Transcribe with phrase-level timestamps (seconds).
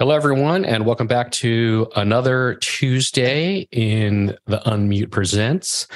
[0.00, 5.88] Hello, everyone, and welcome back to another Tuesday in the Unmute Presents.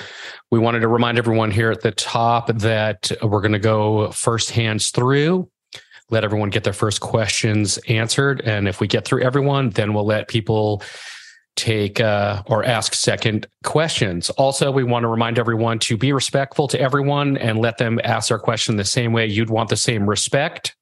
[0.50, 4.50] We wanted to remind everyone here at the top that we're going to go first
[4.50, 5.48] hands through,
[6.10, 8.42] let everyone get their first questions answered.
[8.42, 10.82] And if we get through everyone, then we'll let people
[11.56, 14.28] take uh, or ask second questions.
[14.28, 18.28] Also, we want to remind everyone to be respectful to everyone and let them ask
[18.28, 20.76] their question the same way you'd want the same respect.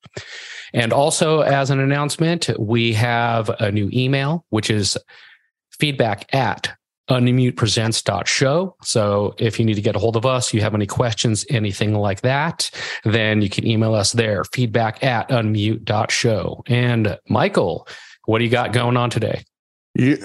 [0.74, 4.96] And also, as an announcement, we have a new email, which is
[5.70, 6.76] feedback at
[7.10, 8.76] unmutepresents.show.
[8.82, 11.94] So if you need to get a hold of us, you have any questions, anything
[11.94, 12.70] like that,
[13.04, 16.62] then you can email us there, feedback at unmute.show.
[16.66, 17.86] And Michael,
[18.24, 19.44] what do you got going on today?
[19.94, 20.16] You,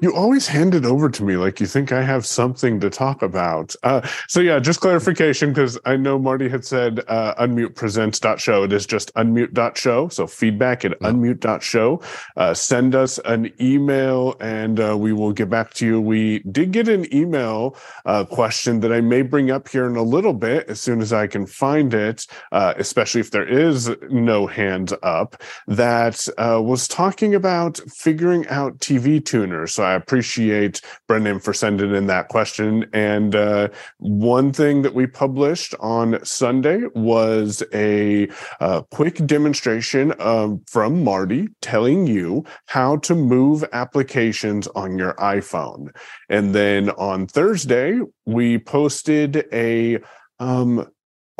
[0.00, 3.20] you always hand it over to me like you think I have something to talk
[3.20, 3.74] about.
[3.82, 8.62] Uh, so yeah, just clarification because I know Marty had said uh, unmute presents.show.
[8.62, 10.08] It is just unmute.show.
[10.08, 12.00] So feedback at unmute.show.
[12.34, 16.00] Uh, send us an email and uh, we will get back to you.
[16.00, 17.76] We did get an email
[18.06, 21.12] uh, question that I may bring up here in a little bit as soon as
[21.12, 26.88] I can find it, uh, especially if there is no hand up, that uh, was
[26.88, 29.66] talking about figuring out TV tuner.
[29.66, 32.86] So I appreciate Brendan for sending in that question.
[32.92, 38.28] And uh, one thing that we published on Sunday was a
[38.60, 45.88] uh, quick demonstration um, from Marty telling you how to move applications on your iPhone.
[46.28, 49.98] And then on Thursday, we posted a
[50.38, 50.86] um,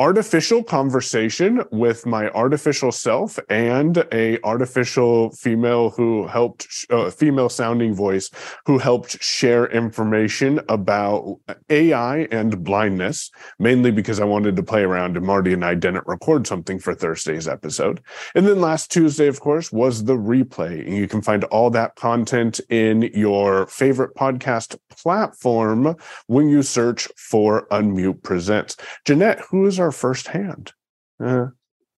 [0.00, 7.92] artificial conversation with my artificial self and a artificial female who helped uh, female sounding
[7.92, 8.30] voice
[8.64, 11.38] who helped share information about
[11.68, 16.06] AI and blindness mainly because I wanted to play around and Marty and I didn't
[16.06, 18.00] record something for Thursday's episode.
[18.34, 21.96] And then last Tuesday of course was the replay and you can find all that
[21.96, 25.94] content in your favorite podcast platform
[26.26, 28.78] when you search for Unmute Presents.
[29.04, 30.72] Jeanette, who is our our first hand.
[31.18, 31.46] Uh,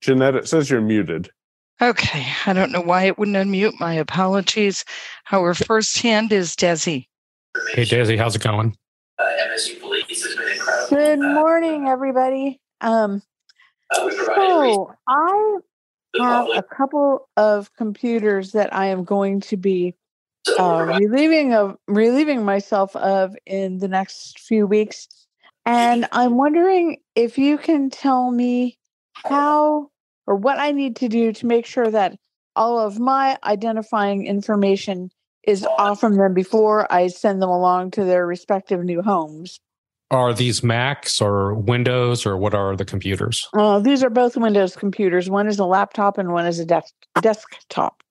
[0.00, 1.30] Jeanette, it says you're muted.
[1.82, 2.26] Okay.
[2.46, 3.78] I don't know why it wouldn't unmute.
[3.78, 4.82] My apologies.
[5.30, 7.06] Our first hand is Desi.
[7.74, 8.74] Hey, Desi, how's it going?
[9.18, 10.96] Uh, MSU Police has been incredible.
[10.96, 12.60] Good morning, everybody.
[12.80, 13.20] Um,
[13.94, 15.58] uh, so I
[16.18, 19.94] have a couple of computers that I am going to be
[20.58, 25.21] uh, relieving of relieving myself of in the next few weeks
[25.64, 28.78] and I'm wondering if you can tell me
[29.14, 29.90] how
[30.26, 32.16] or what I need to do to make sure that
[32.54, 35.10] all of my identifying information
[35.44, 39.60] is off from them before I send them along to their respective new homes.
[40.10, 43.48] Are these Macs or Windows or what are the computers?
[43.54, 45.30] Uh, these are both Windows computers.
[45.30, 48.02] One is a laptop and one is a desk- desktop.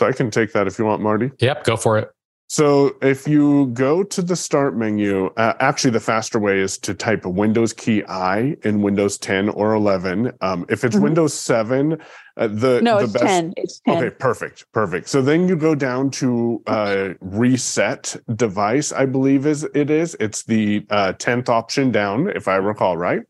[0.00, 1.30] So I can take that if you want, Marty.
[1.40, 2.10] Yep, go for it.
[2.50, 6.94] So if you go to the start menu, uh, actually the faster way is to
[6.94, 10.32] type a Windows key I in Windows 10 or 11.
[10.40, 11.04] Um, if it's mm-hmm.
[11.04, 12.00] Windows 7,
[12.38, 13.54] uh, the no, the it's best, 10.
[13.58, 13.96] It's 10.
[13.98, 15.08] Okay, perfect, perfect.
[15.08, 18.92] So then you go down to uh, reset device.
[18.92, 20.16] I believe is it is.
[20.18, 23.20] It's the uh, tenth option down, if I recall right.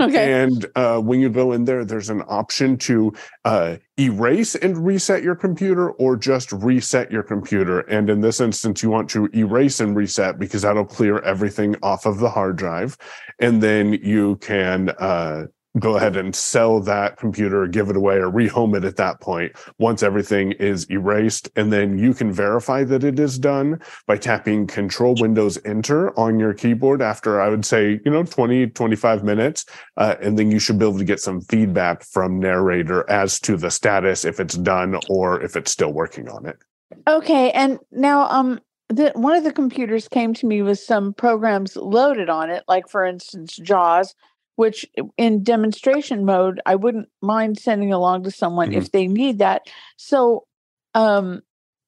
[0.00, 0.42] Okay.
[0.42, 3.12] And uh, when you go in there, there's an option to
[3.44, 7.80] uh, erase and reset your computer or just reset your computer.
[7.80, 12.06] And in this instance, you want to erase and reset because that'll clear everything off
[12.06, 12.96] of the hard drive.
[13.38, 15.46] And then you can uh,
[15.78, 19.52] go ahead and sell that computer, give it away, or rehome it at that point
[19.78, 21.48] once everything is erased.
[21.56, 26.38] And then you can verify that it is done by tapping Control Windows Enter on
[26.38, 29.64] your keyboard after I would say, you know, 20, 25 minutes.
[29.96, 33.56] Uh, and then you should be able to get some feedback from Narrator as to
[33.56, 36.56] the status, if it's done or if it's still working on it.
[37.08, 37.50] Okay.
[37.50, 38.60] And now, um,
[38.90, 42.88] the, one of the computers came to me with some programs loaded on it, like
[42.88, 44.14] for instance, JAWS,
[44.56, 44.86] which
[45.16, 48.78] in demonstration mode i wouldn't mind sending along to someone mm-hmm.
[48.78, 49.62] if they need that
[49.96, 50.46] so
[50.94, 51.42] um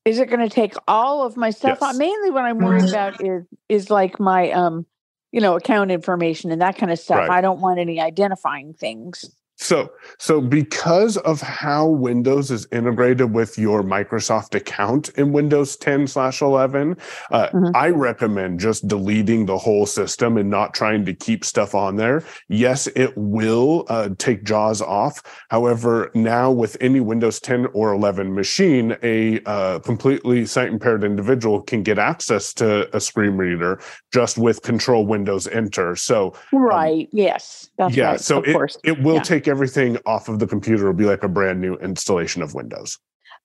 [0.05, 1.97] is it going to take all of my stuff yes.
[1.97, 4.87] mainly what i'm worried about is is like my um
[5.33, 7.31] you know account information and that kind of stuff right.
[7.31, 9.25] i don't want any identifying things
[9.59, 16.07] So, so because of how Windows is integrated with your Microsoft account in Windows 10
[16.07, 16.97] slash 11,
[17.31, 17.75] uh, mm-hmm.
[17.75, 22.23] I recommend just deleting the whole system and not trying to keep stuff on there.
[22.49, 25.23] Yes, it will uh, take JAWS off.
[25.49, 31.63] However, now with any Windows 10 or 11 machine, a uh, completely sight impaired individual
[31.63, 33.81] can get access to a screen reader
[34.13, 35.97] just with Control Windows Enter.
[35.97, 38.11] So, um, right, um, yes, that's yeah.
[38.11, 38.77] Right, so it, course.
[38.85, 39.23] it will yeah.
[39.23, 40.85] take everything off of the computer.
[40.85, 42.99] It'll be like a brand new installation of Windows.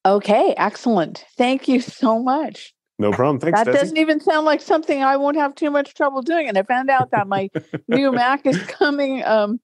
[0.06, 1.26] Okay, excellent.
[1.38, 2.74] Thank you so much.
[2.98, 3.40] No problem.
[3.40, 3.60] Thanks.
[3.60, 3.80] That Desi.
[3.80, 6.48] doesn't even sound like something I won't have too much trouble doing.
[6.48, 7.50] And I found out that my
[7.88, 9.60] new Mac is coming um,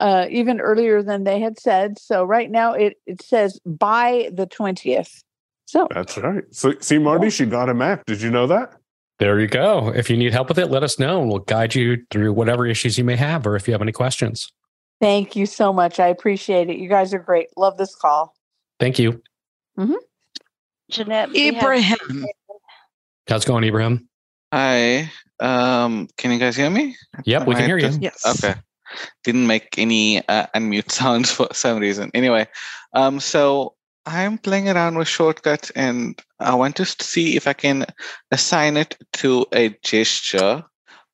[0.00, 1.98] uh, even earlier than they had said.
[1.98, 5.22] So right now it it says by the twentieth.
[5.66, 6.42] So that's right.
[6.50, 8.04] So see, Marty, she got a Mac.
[8.06, 8.74] Did you know that?
[9.20, 9.92] There you go.
[9.94, 12.66] If you need help with it, let us know and we'll guide you through whatever
[12.66, 14.50] issues you may have or if you have any questions.
[15.00, 15.98] Thank you so much.
[15.98, 16.76] I appreciate it.
[16.76, 17.48] You guys are great.
[17.56, 18.34] Love this call.
[18.78, 19.22] Thank you.
[19.78, 19.94] Mm-hmm.
[20.90, 21.34] Jeanette.
[21.34, 22.26] Ibrahim.
[23.28, 24.08] How's it going, Ibrahim?
[24.52, 25.10] Hi.
[25.38, 26.96] Um, can you guys hear me?
[27.24, 27.90] Yep, we can hear you.
[28.00, 28.26] Yes.
[28.26, 28.54] Okay.
[29.22, 32.10] Didn't make any uh, unmute sounds for some reason.
[32.12, 32.48] Anyway,
[32.92, 37.86] um, so I'm playing around with shortcuts and I want to see if I can
[38.32, 40.64] assign it to a gesture.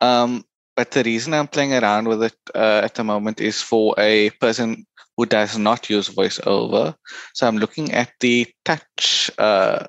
[0.01, 0.45] Um,
[0.77, 4.31] but the reason I'm playing around with it uh, at the moment is for a
[4.31, 4.87] person
[5.17, 6.95] who does not use voiceover.
[7.35, 9.87] So I'm looking at the touch uh,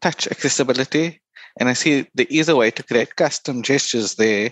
[0.00, 1.20] touch accessibility,
[1.58, 4.50] and I see there is a way to create custom gestures there.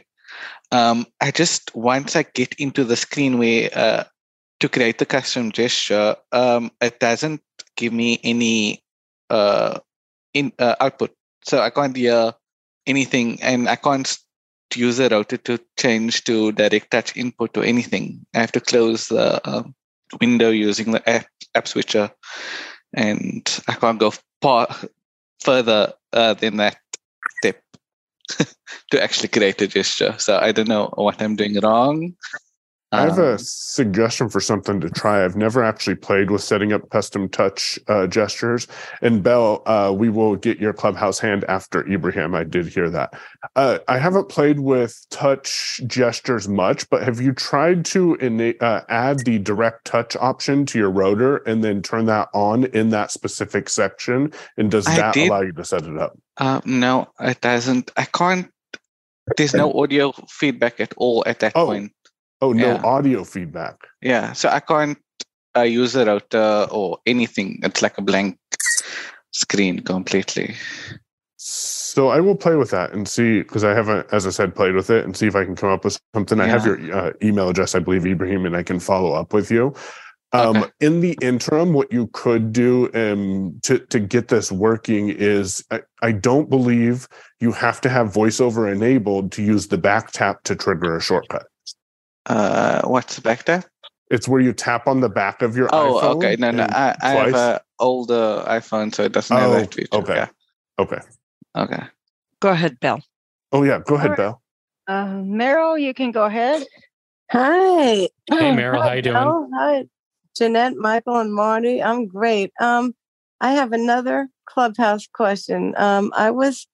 [0.71, 4.05] Um, I just once I get into the screen where uh,
[4.61, 7.43] to create the custom gesture, um, it doesn't
[7.77, 8.81] give me any
[9.29, 9.81] uh,
[10.35, 11.11] in uh, output,
[11.45, 12.33] so I can't hear
[12.87, 14.07] anything, and I can't
[14.77, 18.25] use the rotor to change to direct touch input or anything.
[18.35, 19.63] I have to close the uh,
[20.21, 22.11] window using the app, app switcher,
[22.95, 24.69] and I can't go far
[25.41, 26.79] further uh, than that
[27.39, 27.63] step
[28.91, 30.15] to actually create a gesture.
[30.19, 32.15] So I don't know what I'm doing wrong.
[32.93, 35.25] I have a um, suggestion for something to try.
[35.25, 38.67] I've never actually played with setting up custom touch uh, gestures.
[39.01, 42.35] And Bell, uh, we will get your clubhouse hand after Ibrahim.
[42.35, 43.15] I did hear that.
[43.57, 48.83] Uh, I haven't played with touch gestures much, but have you tried to ina- uh,
[48.91, 53.11] add the direct touch option to your rotor and then turn that on in that
[53.11, 54.33] specific section?
[54.59, 56.19] And does that allow you to set it up?
[56.37, 57.91] Uh, no, it doesn't.
[57.97, 58.51] I can't.
[59.37, 61.67] There's no audio feedback at all at that oh.
[61.67, 61.93] point.
[62.43, 62.83] Oh, no yeah.
[62.83, 63.87] audio feedback.
[64.03, 64.99] Yeah, so I can't
[65.57, 67.61] uh, use a rotor or anything.
[67.63, 68.37] It's like a blank
[69.31, 70.57] screen completely.
[71.37, 74.75] So I will play with that and see because I haven't, as I said, played
[74.75, 76.39] with it and see if I can come up with something.
[76.39, 76.45] Yeah.
[76.45, 79.51] I have your uh, email address, I believe, Ibrahim, and I can follow up with
[79.51, 79.75] you.
[80.33, 80.71] Um, okay.
[80.81, 85.83] In the interim, what you could do um, to to get this working is I,
[86.01, 87.07] I, don't believe
[87.39, 91.47] you have to have voiceover enabled to use the back tap to trigger a shortcut.
[92.27, 93.65] Uh, what's back there?
[94.11, 96.17] It's where you tap on the back of your oh, iPhone.
[96.17, 96.37] okay.
[96.39, 96.67] No, no.
[96.69, 99.89] I, I have an older iPhone, so it doesn't oh, have that feature.
[99.93, 100.15] Okay.
[100.15, 100.29] Yeah.
[100.79, 100.99] Okay.
[101.57, 101.83] Okay.
[102.41, 103.01] Go ahead, Bill.
[103.53, 104.17] Oh yeah, go ahead, right.
[104.17, 104.43] Bill.
[104.89, 106.67] Uh, Meryl, you can go ahead.
[107.31, 107.95] Hi.
[107.95, 109.17] Hey, Meryl, how you doing?
[109.17, 109.85] Oh, hi,
[110.37, 111.83] Jeanette, Michael, and Marty.
[111.83, 112.53] I'm great.
[112.61, 112.95] Um,
[113.41, 115.75] I have another clubhouse question.
[115.77, 116.67] Um, I was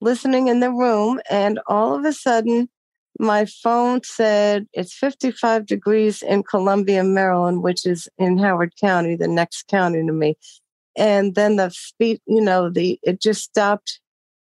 [0.00, 2.68] listening in the room, and all of a sudden,
[3.18, 9.28] my phone said it's 55 degrees in Columbia, Maryland, which is in Howard County, the
[9.28, 10.36] next county to me.
[10.96, 14.00] And then the speed, you know, the it just stopped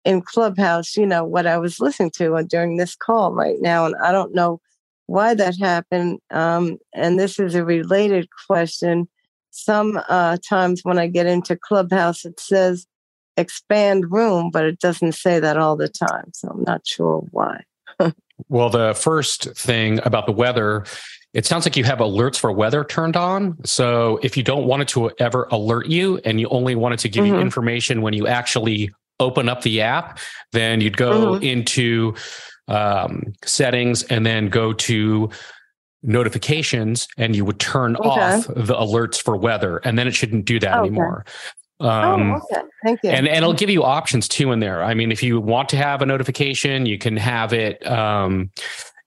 [0.06, 3.86] in Clubhouse, you know, what I was listening to during this call right now.
[3.86, 4.60] And I don't know
[5.08, 6.20] why that happened.
[6.32, 9.08] Um, and this is a related question.
[9.52, 12.88] Some uh, times when I get into Clubhouse, it says
[13.38, 16.32] expand room, but it doesn't say that all the time.
[16.34, 17.64] So I'm not sure why.
[18.50, 20.86] Well, the first thing about the weather,
[21.34, 23.58] it sounds like you have alerts for weather turned on.
[23.66, 27.00] So if you don't want it to ever alert you and you only want it
[27.02, 27.36] to give mm-hmm.
[27.36, 30.20] you information when you actually open up the app,
[30.52, 31.44] then you'd go mm-hmm.
[31.44, 32.16] into
[32.68, 35.30] um, settings and then go to
[36.04, 38.10] notifications and you would turn okay.
[38.10, 40.88] off the alerts for weather and then it shouldn't do that okay.
[40.88, 41.26] anymore
[41.82, 42.68] um, oh, okay.
[42.84, 43.10] Thank you.
[43.10, 44.84] And, and it'll give you options too in there.
[44.84, 48.52] I mean, if you want to have a notification, you can have it, um,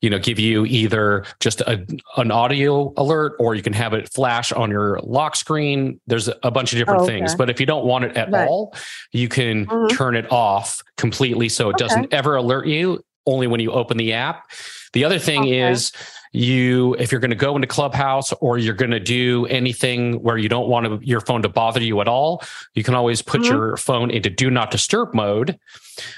[0.01, 4.13] you know, give you either just a, an audio alert or you can have it
[4.13, 6.01] flash on your lock screen.
[6.07, 7.19] There's a bunch of different oh, okay.
[7.19, 7.35] things.
[7.35, 8.47] But if you don't want it at right.
[8.47, 8.75] all,
[9.13, 9.97] you can mm-hmm.
[9.97, 11.85] turn it off completely so it okay.
[11.85, 14.45] doesn't ever alert you only when you open the app.
[14.95, 15.71] The other thing okay.
[15.71, 15.93] is
[16.35, 20.37] you if you're going to go into clubhouse or you're going to do anything where
[20.37, 22.43] you don't want to, your phone to bother you at all
[22.75, 23.53] you can always put mm-hmm.
[23.53, 25.57] your phone into do not disturb mode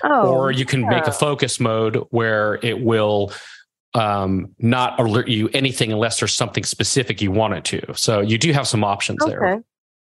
[0.05, 0.89] oh, or you can yeah.
[0.89, 3.31] make a focus mode where it will
[3.93, 8.39] um, not alert you anything unless there's something specific you want it to so you
[8.39, 9.31] do have some options okay.
[9.31, 9.63] there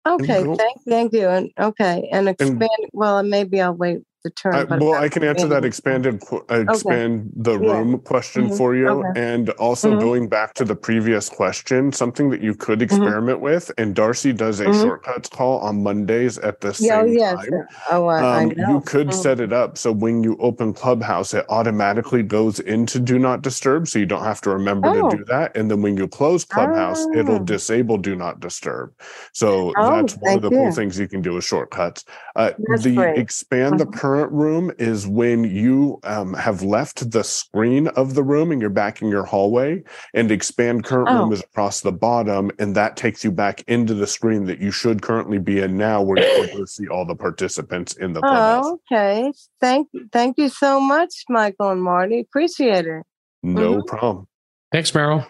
[0.07, 4.31] okay okay thank, thank you and okay and expand and, well maybe i'll wait the
[4.31, 4.55] term.
[4.55, 7.31] I, well, I can answer that expanded, uh, expand okay.
[7.37, 7.99] the room yeah.
[7.99, 8.57] question mm-hmm.
[8.57, 8.89] for you.
[8.89, 9.35] Okay.
[9.35, 10.01] And also mm-hmm.
[10.01, 13.03] going back to the previous question, something that you could mm-hmm.
[13.03, 13.45] experiment mm-hmm.
[13.45, 14.81] with, and Darcy does a mm-hmm.
[14.81, 17.37] shortcuts call on Mondays at the same oh, yes.
[17.37, 17.67] time.
[17.91, 19.23] Oh, I, um, I You could mm-hmm.
[19.23, 23.89] set it up so when you open Clubhouse, it automatically goes into Do Not Disturb,
[23.89, 25.11] so you don't have to remember oh.
[25.11, 25.57] to do that.
[25.57, 27.17] And then when you close Clubhouse, oh.
[27.17, 28.93] it'll disable Do Not Disturb.
[29.33, 30.57] So oh, that's one of the you.
[30.57, 32.05] cool things you can do with shortcuts.
[32.35, 33.19] Uh, the great.
[33.19, 38.23] expand the current current room is when you um, have left the screen of the
[38.23, 39.83] room and you're back in your hallway,
[40.15, 41.23] and expand current oh.
[41.23, 44.71] room is across the bottom, and that takes you back into the screen that you
[44.71, 48.21] should currently be in now, where you're able to see all the participants in the
[48.21, 48.65] clubhouse.
[48.67, 49.33] Oh, okay.
[49.61, 52.21] Thank, thank you so much, Michael and Marty.
[52.21, 53.03] Appreciate it.
[53.43, 53.89] No mm-hmm.
[53.89, 54.27] problem.
[54.73, 55.27] Thanks, Meryl.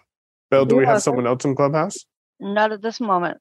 [0.51, 1.03] Belle, do you're we have welcome.
[1.03, 2.07] someone else in clubhouse?
[2.41, 3.39] Not at this moment.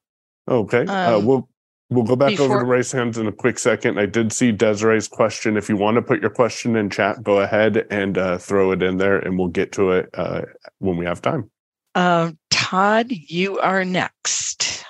[0.48, 0.86] Okay.
[0.86, 1.48] Uh, um, uh, we'll
[1.88, 3.98] We'll go back Before, over to raise hands in a quick second.
[3.98, 5.56] I did see Desiree's question.
[5.56, 8.82] If you want to put your question in chat, go ahead and uh, throw it
[8.82, 10.42] in there, and we'll get to it uh,
[10.78, 11.48] when we have time.
[11.94, 14.84] Uh, Todd, you are next.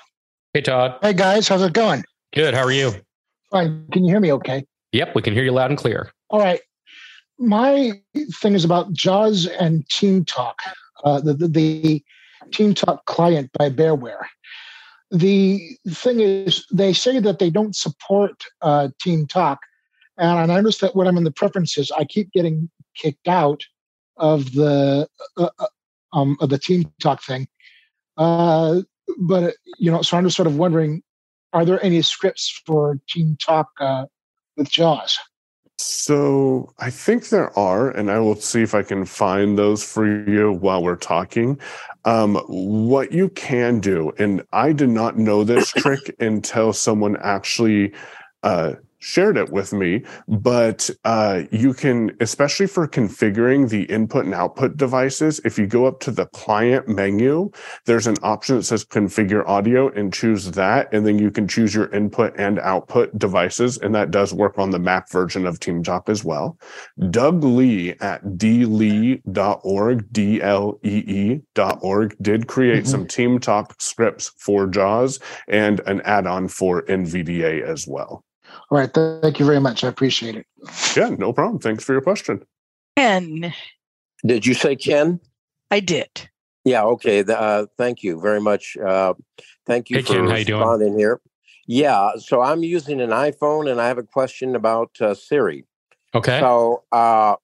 [0.55, 0.95] Hey, Todd.
[1.03, 1.47] Hey, guys.
[1.47, 2.03] How's it going?
[2.33, 2.55] Good.
[2.55, 2.93] How are you?
[3.51, 3.87] Fine.
[3.91, 4.65] Can you hear me okay?
[4.91, 6.11] Yep, we can hear you loud and clear.
[6.31, 6.61] All right.
[7.37, 7.93] My
[8.41, 10.59] thing is about JAWS and Team Talk,
[11.03, 12.03] uh, the, the, the
[12.51, 14.25] Team Talk client by Bearware
[15.11, 19.59] the thing is, they say that they don't support uh, Team Talk,
[20.17, 23.63] and I notice that when I'm in the preferences, I keep getting kicked out
[24.17, 25.67] of the uh, uh
[26.13, 27.47] um, of the Team Talk thing.
[28.17, 28.81] Uh,
[29.19, 31.03] but you know, so I'm just sort of wondering,
[31.53, 34.05] are there any scripts for Team Talk uh,
[34.55, 35.17] with JAWS?
[35.79, 40.07] So I think there are, and I will see if I can find those for
[40.27, 41.59] you while we're talking.
[42.07, 47.93] Um, what you can do, and I did not know this trick until someone actually
[48.43, 54.33] uh, shared it with me, but uh, you can, especially for configuring the input and
[54.33, 57.51] output devices, if you go up to the client menu,
[57.85, 60.91] there's an option that says configure audio and choose that.
[60.93, 63.77] And then you can choose your input and output devices.
[63.77, 66.57] And that does work on the Mac version of TeamTalk as well.
[67.09, 72.91] Doug Lee at dlee.org, D-L-E-E.org did create mm-hmm.
[72.91, 78.23] some TeamTalk scripts for JAWS and an add-on for NVDA as well.
[78.69, 78.93] All right.
[78.93, 79.83] Thank you very much.
[79.83, 80.45] I appreciate it.
[80.95, 81.59] Yeah, no problem.
[81.59, 82.43] Thanks for your question.
[82.97, 83.53] Ken.
[84.25, 85.19] Did you say Ken?
[85.71, 86.29] I did.
[86.65, 86.83] Yeah.
[86.83, 87.23] Okay.
[87.23, 88.75] Uh, thank you very much.
[88.75, 89.13] Uh,
[89.65, 90.99] thank you hey, for Ken, responding doing?
[90.99, 91.21] here.
[91.65, 92.11] Yeah.
[92.17, 95.65] So I'm using an iPhone and I have a question about uh, Siri.
[96.13, 96.39] Okay.
[96.39, 97.35] So uh,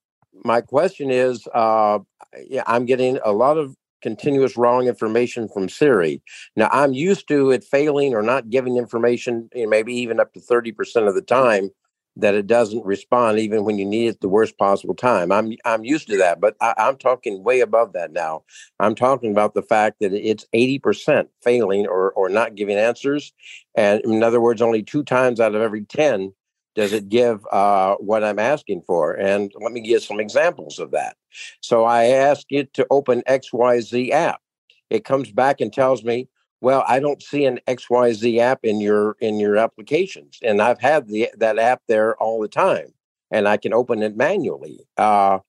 [0.44, 2.00] my question is uh,
[2.48, 6.22] yeah, I'm getting a lot of continuous wrong information from Siri.
[6.56, 10.34] Now, I'm used to it failing or not giving information, you know, maybe even up
[10.34, 11.72] to 30% of the time
[12.16, 15.32] that it doesn't respond even when you need it the worst possible time.
[15.32, 18.44] I'm I'm used to that, but I, am talking way above that now.
[18.80, 23.34] I'm talking about the fact that it's 80% failing or or not giving answers.
[23.76, 26.34] And in other words, only two times out of every 10
[26.76, 29.14] does it give uh, what I'm asking for?
[29.14, 31.18] And let me give some examples of that.
[31.62, 34.42] So I ask it to open XYZ app.
[34.90, 36.30] It comes back and tells me,
[36.62, 40.40] well, I don't see an XYZ app in your in your applications.
[40.42, 42.94] And I've had the that app there all the time.
[43.32, 44.86] And I can open it manually.
[44.96, 45.40] Uh,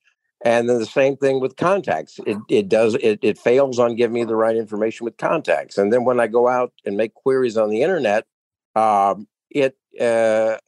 [0.44, 2.18] and then the same thing with contacts.
[2.26, 5.78] It, it does it, it fails on giving me the right information with contacts.
[5.78, 8.26] And then when I go out and make queries on the internet,
[8.74, 10.58] um, it uh,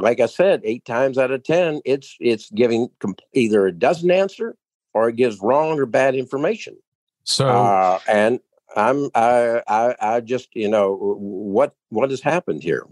[0.00, 4.10] like I said, eight times out of ten, it's it's giving comp- either it doesn't
[4.10, 4.56] answer
[4.94, 6.76] or it gives wrong or bad information.
[7.24, 8.40] So uh, and
[8.76, 12.86] I'm I, I I just you know what what has happened here.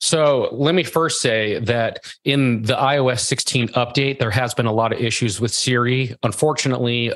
[0.00, 4.72] So let me first say that in the iOS 16 update, there has been a
[4.72, 6.16] lot of issues with Siri.
[6.22, 7.12] Unfortunately,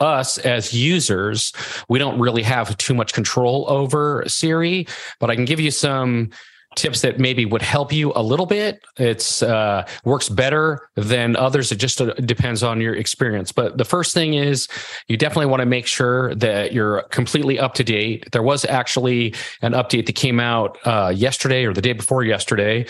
[0.00, 1.52] us as users,
[1.88, 4.86] we don't really have too much control over Siri,
[5.20, 6.30] but I can give you some
[6.76, 8.80] tips that maybe would help you a little bit.
[8.96, 11.72] It's uh, works better than others.
[11.72, 13.52] It just uh, depends on your experience.
[13.52, 14.68] But the first thing is
[15.08, 18.30] you definitely want to make sure that you're completely up to date.
[18.32, 22.86] There was actually an update that came out uh, yesterday or the day before yesterday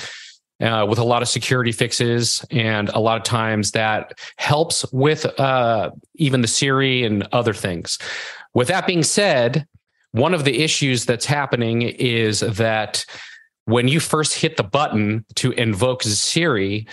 [0.61, 5.25] uh, with a lot of security fixes, and a lot of times that helps with
[5.39, 7.99] uh, even the Siri and other things.
[8.55, 9.67] With that being said,
[10.13, 13.05] one of the issues that's happening is that
[13.69, 16.87] when you first hit the button to invoke Siri,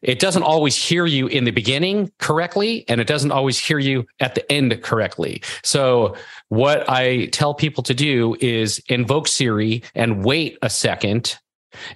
[0.00, 4.06] it doesn't always hear you in the beginning correctly, and it doesn't always hear you
[4.18, 5.42] at the end correctly.
[5.62, 6.16] So,
[6.48, 11.38] what I tell people to do is invoke Siri and wait a second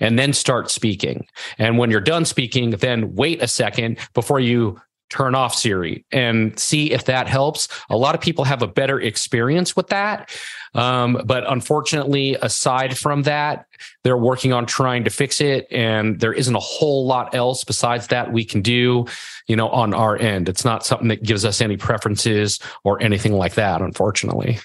[0.00, 1.26] and then start speaking.
[1.58, 4.78] And when you're done speaking, then wait a second before you
[5.08, 7.68] turn off Siri and see if that helps.
[7.90, 10.30] A lot of people have a better experience with that.
[10.76, 13.66] Um, but unfortunately, aside from that,
[14.04, 15.66] they're working on trying to fix it.
[15.70, 19.06] And there isn't a whole lot else besides that we can do,
[19.46, 20.48] you know, on our end.
[20.48, 24.58] It's not something that gives us any preferences or anything like that, unfortunately.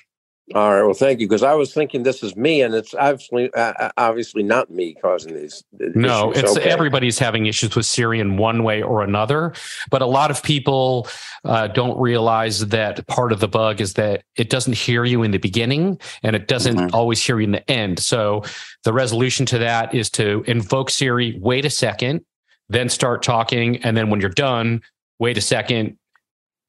[0.54, 0.84] All right.
[0.84, 1.28] Well, thank you.
[1.28, 4.96] Because I was thinking this is me, and it's obviously uh, uh obviously not me
[5.02, 5.64] causing these.
[5.80, 6.44] No, issues.
[6.44, 6.70] it's Okay.
[6.70, 9.54] everybody's having issues with Siri in one way or another.
[9.90, 11.08] But a lot of people
[11.46, 15.32] uh, don't realize that part of the bug is that it doesn't hear you in
[15.32, 16.94] the beginning, and it doesn't Mhm.
[16.94, 18.00] always hear you in the end.
[18.00, 18.44] So
[18.84, 22.22] the resolution to that is to invoke Siri, wait a second,
[22.70, 24.82] then start talking, and then when you're done,
[25.20, 25.98] wait a second,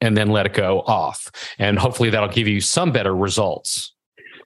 [0.02, 1.30] and then let it go off.
[1.59, 3.94] And hopefully that'll give you some better results.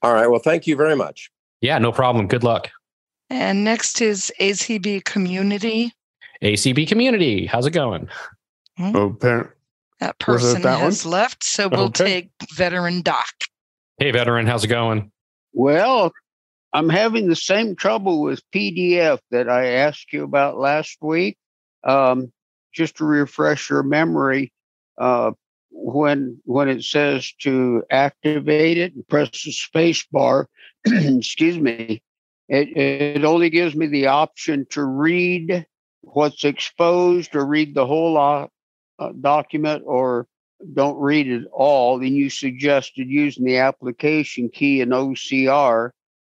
[0.03, 0.27] All right.
[0.27, 1.29] Well, thank you very much.
[1.59, 2.27] Yeah, no problem.
[2.27, 2.69] Good luck.
[3.29, 5.91] And next is ACB Community.
[6.43, 8.07] ACB community, how's it going?
[8.79, 9.49] Oh, parent.
[9.99, 11.11] That person that has one?
[11.13, 12.05] left, so we'll Okay.
[12.05, 13.25] take Veteran Doc.
[13.97, 15.11] Hey, veteran, how's it going?
[15.53, 16.13] Well,
[16.73, 21.37] I'm having the same trouble with PDF that I asked you about last week.
[21.83, 22.31] Um,
[22.71, 24.53] just to refresh your memory,
[24.99, 25.31] uh,
[25.79, 30.49] when when it says to activate it and press the space bar,
[30.85, 32.01] excuse me,
[32.49, 35.65] it, it only gives me the option to read
[36.01, 38.47] what's exposed or read the whole uh,
[39.21, 40.27] document or
[40.73, 45.91] don't read it all, then you suggested using the application key in OCR.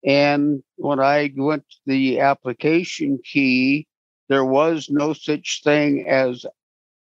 [0.05, 3.87] And when I went to the application key,
[4.29, 6.45] there was no such thing as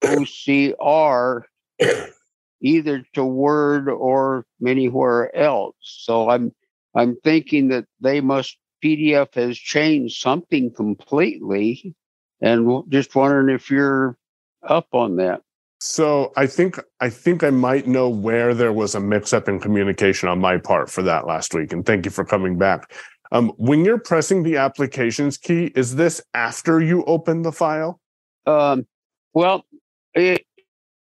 [0.03, 1.43] OCR
[2.61, 5.75] either to Word or anywhere else.
[5.81, 6.53] So I'm
[6.95, 11.95] I'm thinking that they must PDF has changed something completely,
[12.41, 14.17] and just wondering if you're
[14.67, 15.41] up on that.
[15.81, 20.27] So I think I think I might know where there was a mix-up in communication
[20.27, 22.91] on my part for that last week, and thank you for coming back.
[23.31, 28.01] Um, when you're pressing the applications key, is this after you open the file?
[28.45, 28.87] Um,
[29.33, 29.65] well,
[30.15, 30.45] it,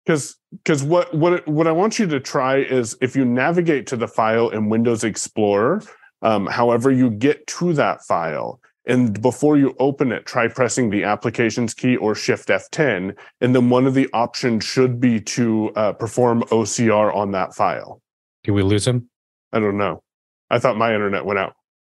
[0.04, 3.96] Because because what what what I want you to try is if you navigate to
[3.96, 5.82] the file in Windows Explorer,
[6.22, 11.04] um, however you get to that file, and before you open it, try pressing the
[11.04, 15.92] applications key or Shift F10, and then one of the options should be to uh,
[15.94, 18.02] perform OCR on that file.
[18.42, 19.08] Did we lose him?
[19.52, 20.02] I don't know.
[20.50, 21.54] I thought my internet went out.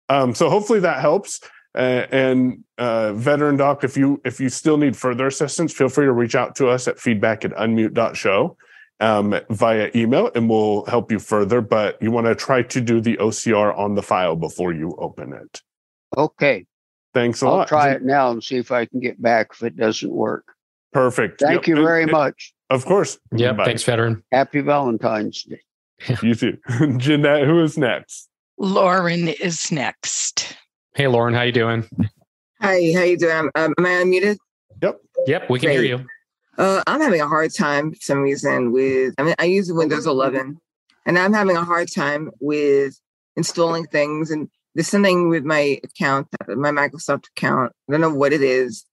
[0.09, 1.39] Um, so hopefully that helps.
[1.75, 6.05] Uh, and uh, veteran doc, if you if you still need further assistance, feel free
[6.05, 8.57] to reach out to us at feedback at unmute.show
[8.99, 11.61] um, via email, and we'll help you further.
[11.61, 15.33] But you want to try to do the OCR on the file before you open
[15.33, 15.61] it.
[16.17, 16.65] okay.
[17.13, 17.67] Thanks a I'll lot.
[17.67, 20.45] try it now and see if I can get back if it doesn't work.
[20.93, 21.39] Perfect.
[21.41, 21.67] Thank Yep.
[21.67, 22.53] you very and- much.
[22.69, 23.17] Of course.
[23.31, 24.23] Yeah, thanks, veteran.
[24.31, 25.59] Happy Valentine's Day.
[26.21, 26.57] You too.
[26.97, 28.29] Jeanette, who is next?
[28.59, 30.55] Lauren is next.
[30.99, 31.87] Hey, Lauren, how you doing?
[32.59, 33.49] Hi, how you doing?
[33.55, 34.35] Um, am I unmuted?
[34.81, 36.05] Yep, Yep, we can hear you.
[36.57, 39.13] Uh, I'm having a hard time for some reason with.
[39.17, 40.57] I mean, I use Windows 11,
[41.05, 42.99] and I'm having a hard time with
[43.37, 44.29] installing things.
[44.29, 47.71] And there's something with my account, my Microsoft account.
[47.87, 48.83] I don't know what it is.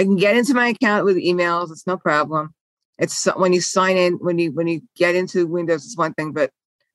[0.00, 1.70] I can get into my account with emails.
[1.70, 2.54] It's no problem.
[2.98, 6.14] It's so- when you sign in, when you when you get into Windows, it's one
[6.14, 6.50] thing, but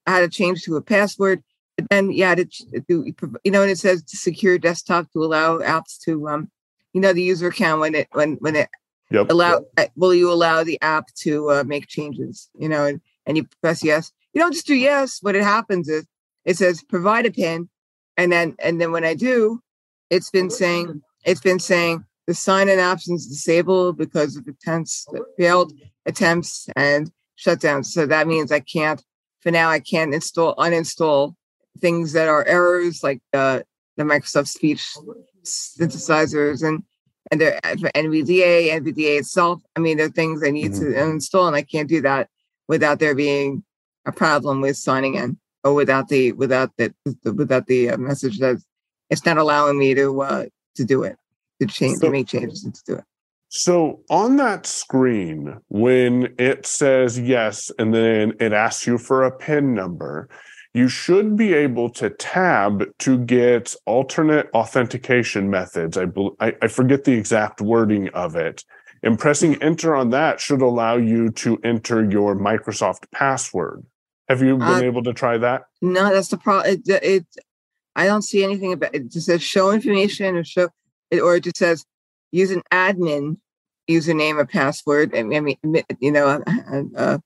[0.05, 1.41] I had to change to a password.
[1.77, 2.45] But then, yeah, to
[2.89, 6.51] you know, and it says to secure desktop to allow apps to um,
[6.93, 8.69] you know, the user account when it when when it
[9.09, 9.27] Yep.
[9.29, 13.37] allow uh, will you allow the app to uh, make changes you know and, and
[13.37, 14.11] you press yes.
[14.33, 15.19] You don't just do yes.
[15.21, 16.05] What it happens is
[16.43, 17.69] it says provide a pin
[18.17, 19.61] and then and then when i do
[20.09, 25.05] it's been saying it's been saying the sign in options disabled because of attempts
[25.37, 25.71] failed
[26.05, 27.85] attempts and shutdowns.
[27.85, 29.01] So that means i can't
[29.41, 31.35] for now i can't install uninstall
[31.77, 33.61] things that are errors like uh,
[33.97, 34.95] the microsoft speech
[35.43, 36.83] synthesizers and
[37.29, 39.61] and they're for NVDA, NVDA itself.
[39.75, 42.29] I mean, there are things I need to install, and I can't do that
[42.69, 43.63] without there being
[44.05, 48.39] a problem with signing in, or without the without the, the without the uh, message
[48.39, 48.61] that
[49.09, 51.17] it's not allowing me to uh, to do it.
[51.59, 53.03] to change So- to make changes and to do it.
[53.49, 59.31] So on that screen, when it says yes, and then it asks you for a
[59.31, 60.27] PIN number,
[60.77, 65.97] you should be able to tab to get alternate authentication methods.
[65.97, 66.05] I,
[66.39, 68.63] I, I forget the exact wording of it.
[69.01, 73.87] And pressing enter on that should allow you to enter your Microsoft password.
[74.29, 75.63] Have you been Uh, able to try that?
[75.81, 76.79] No, that's the problem.
[76.85, 77.25] It, it,
[77.95, 79.09] I don't see anything about it.
[79.09, 80.69] Just says show information or show,
[81.09, 81.85] it, or it just says
[82.31, 83.37] use an admin
[83.89, 85.15] username or password.
[85.15, 87.17] I mean, I mean, you know, uh, uh,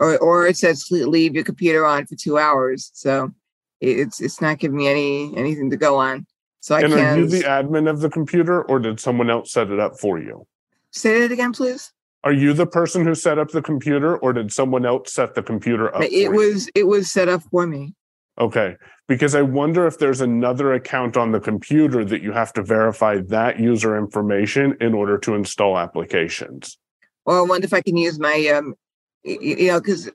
[0.00, 2.90] or or it says leave your computer on for two hours.
[2.94, 3.32] So
[3.80, 6.26] it's it's not giving me any anything to go on.
[6.60, 9.30] So I can and are you can't the admin of the computer or did someone
[9.30, 10.46] else set it up for you?
[10.90, 11.92] say that again, please.
[12.24, 15.42] Are you the person who set up the computer or did someone else set the
[15.42, 16.02] computer up?
[16.02, 16.30] It for you?
[16.30, 17.94] was it was set up for me.
[18.40, 18.76] Okay.
[19.06, 23.18] Because I wonder if there's another account on the computer that you have to verify
[23.28, 26.78] that user information in order to install applications.
[27.24, 28.74] Well, I wonder if I can use my um,
[29.28, 30.10] you know, because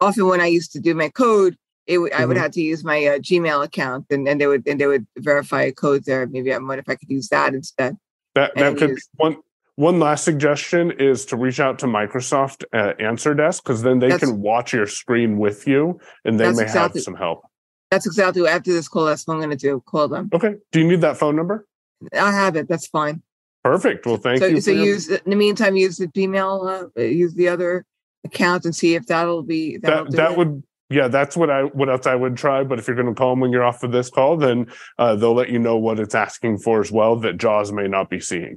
[0.00, 2.40] often when I used to do my code, it would, I would Mhm.
[2.40, 5.62] have to use my uh, Gmail account, and, and they would and they would verify
[5.62, 6.26] a code there.
[6.26, 7.96] Maybe I wonder if I could use that instead.
[8.34, 9.36] That that could use- one
[9.76, 14.16] one last suggestion is to reach out to Microsoft uh, Answer Desk because then they
[14.18, 17.42] can watch your screen with you and they may exactly- have some help.
[17.90, 19.04] That's exactly what after this call.
[19.04, 19.80] That's what I'm going to do.
[19.86, 20.28] Call them.
[20.32, 20.54] Okay.
[20.72, 21.66] Do you need that phone number?
[22.12, 22.68] I have it.
[22.68, 23.22] That's fine.
[23.62, 24.06] Perfect.
[24.06, 24.60] Well, thank so you.
[24.60, 27.84] so use in the meantime use the Gmail, uh, use the other
[28.26, 30.38] account, and see if that'll be that'll that do that it.
[30.38, 33.14] would yeah that's what i what else i would try but if you're going to
[33.14, 34.66] call them when you're off of this call then
[34.98, 38.08] uh, they'll let you know what it's asking for as well that jaws may not
[38.08, 38.56] be seeing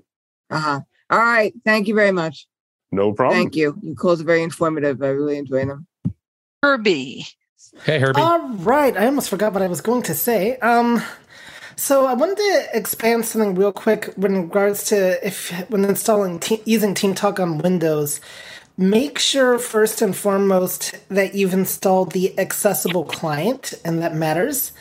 [0.51, 0.79] Uh huh.
[1.09, 1.51] All right.
[1.65, 2.45] Thank you very much.
[2.91, 3.75] no problem Thank you.
[3.81, 5.01] Your calls are very informative.
[5.01, 5.87] I really enjoy them.
[6.61, 7.25] Herbie.
[7.83, 8.21] Hey, Herbie.
[8.21, 10.57] All right, I almost forgot what I was going to say.
[10.57, 11.01] Um,
[11.75, 16.61] so I wanted to expand something real quick in regards to if when installing te-
[16.65, 18.19] using Team Talk on Windows,
[18.79, 24.71] make sure first and foremost that you've installed the accessible client, and that matters.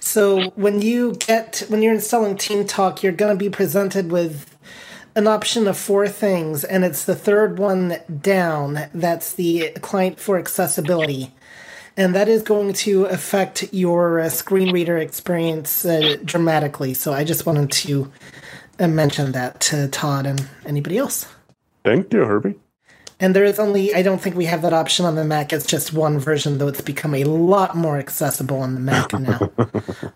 [0.00, 4.56] So when you get when you're installing Team Talk, you're going to be presented with
[5.14, 8.88] an option of four things, and it's the third one down.
[8.94, 11.32] That's the client for accessibility
[11.94, 16.94] and that is going to affect your uh, screen reader experience uh, dramatically.
[16.94, 18.10] So I just wanted to
[18.78, 21.26] uh, mention that to Todd and anybody else.
[21.84, 22.54] thank you herbie
[23.22, 25.52] And there is only, I don't think we have that option on the Mac.
[25.52, 29.48] It's just one version, though it's become a lot more accessible on the Mac now.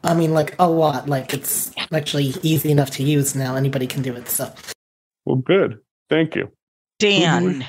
[0.02, 1.08] I mean, like a lot.
[1.08, 3.54] Like it's actually easy enough to use now.
[3.54, 4.28] Anybody can do it.
[4.28, 4.52] So
[5.24, 6.50] well good thank you
[6.98, 7.66] Dan.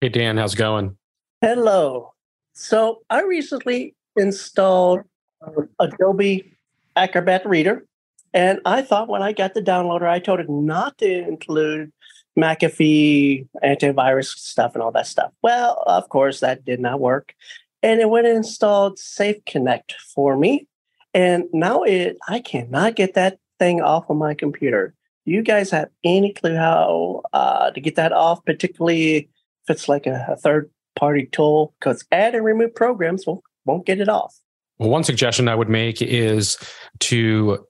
[0.00, 0.96] Hey, Dan, how's it going?
[1.40, 2.12] Hello.
[2.52, 5.00] So I recently installed
[5.40, 6.52] uh, Adobe
[6.96, 7.86] Acrobat Reader,
[8.34, 11.92] and I thought when I got the downloader, I told it not to include
[12.38, 15.32] McAfee antivirus stuff and all that stuff.
[15.42, 17.34] Well, of course, that did not work,
[17.82, 20.66] and it went and installed Safe Connect for me,
[21.14, 24.94] and now it I cannot get that thing off of my computer.
[25.24, 29.88] Do you guys have any clue how uh, to get that off, particularly if it's
[29.88, 31.74] like a, a third party tool?
[31.80, 34.38] Because add and remove programs won't, won't get it off.
[34.78, 36.58] Well, one suggestion I would make is
[37.00, 37.66] to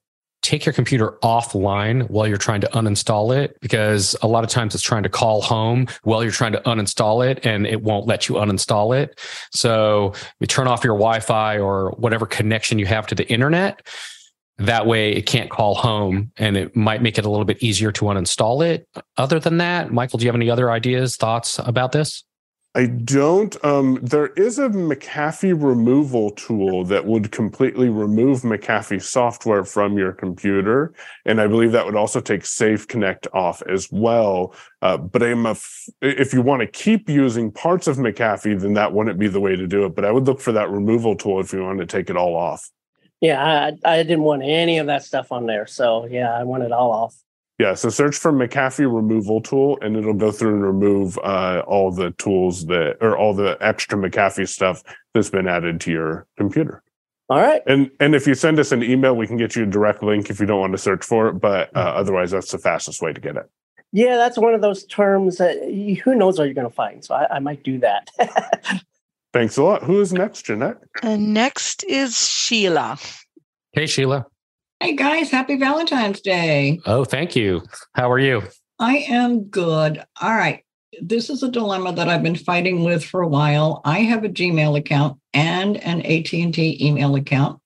[0.46, 4.76] take your computer offline while you're trying to uninstall it because a lot of times
[4.76, 8.28] it's trying to call home while you're trying to uninstall it and it won't let
[8.28, 9.20] you uninstall it.
[9.50, 13.85] So you turn off your Wi Fi or whatever connection you have to the internet.
[14.59, 17.90] That way it can't call home and it might make it a little bit easier
[17.90, 18.88] to uninstall it.
[19.16, 22.22] Other than that, Michael, do you have any other ideas, thoughts about this?
[22.77, 23.57] I don't.
[23.65, 30.12] Um, there is a McAfee removal tool that would completely remove McAfee software from your
[30.12, 30.93] computer,
[31.25, 34.55] and I believe that would also take Safe Connect off as well.
[34.83, 39.29] Uh, but if you want to keep using parts of McAfee, then that wouldn't be
[39.29, 39.95] the way to do it.
[39.95, 42.37] But I would look for that removal tool if you want to take it all
[42.37, 42.71] off.
[43.23, 45.67] Yeah, I, I didn't want any of that stuff on there.
[45.67, 47.17] So yeah, I want it all off.
[47.59, 51.90] Yeah, so search for McAfee removal tool, and it'll go through and remove uh, all
[51.90, 54.83] the tools that or all the extra McAfee stuff
[55.14, 56.83] that's been added to your computer.
[57.29, 57.62] All right.
[57.66, 60.29] And and if you send us an email, we can get you a direct link
[60.29, 61.35] if you don't want to search for it.
[61.35, 63.51] But uh, otherwise, that's the fastest way to get it.
[63.92, 67.05] Yeah, that's one of those terms that you, who knows what you're going to find.
[67.05, 68.11] So I, I might do that.
[69.33, 69.83] Thanks a lot.
[69.83, 70.79] Who is next, Jeanette?
[71.03, 72.99] And next is Sheila.
[73.73, 74.27] Hey, Sheila.
[74.79, 76.81] Hey guys, happy Valentine's Day.
[76.85, 77.62] Oh, thank you.
[77.95, 78.43] How are you?
[78.79, 80.05] I am good.
[80.21, 80.65] All right.
[81.01, 83.81] This is a dilemma that I've been fighting with for a while.
[83.87, 87.59] I have a Gmail account and an AT&T email account.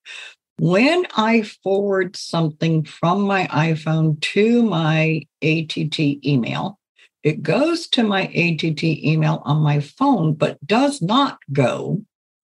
[0.61, 6.79] when I forward something from my iPhone to my AT&T email,
[7.25, 12.03] it goes to my AT&T email on my phone, but does not go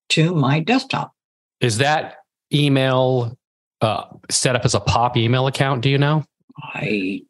[0.08, 1.12] to my desktop.
[1.60, 2.16] Is that
[2.52, 3.36] email
[3.86, 5.82] uh, set up as a pop email account?
[5.82, 6.24] Do you know?
[6.74, 7.22] I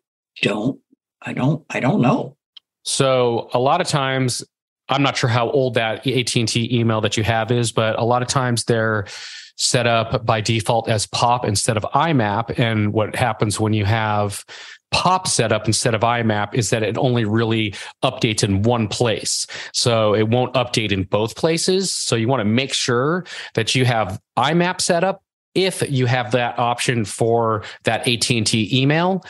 [0.42, 0.80] don't,
[1.22, 2.36] I don't, I don't know.
[2.84, 4.42] So a lot of times,
[4.88, 8.22] I'm not sure how old that AT&T email that you have is, but a lot
[8.22, 9.06] of times they're
[9.58, 12.58] set up by default as POP instead of IMAP.
[12.58, 14.44] And what happens when you have
[14.92, 19.46] POP set up instead of IMAP is that it only really updates in one place.
[19.72, 21.92] So it won't update in both places.
[21.92, 25.22] So you want to make sure that you have IMAP set up
[25.56, 29.24] if you have that option for that AT&T email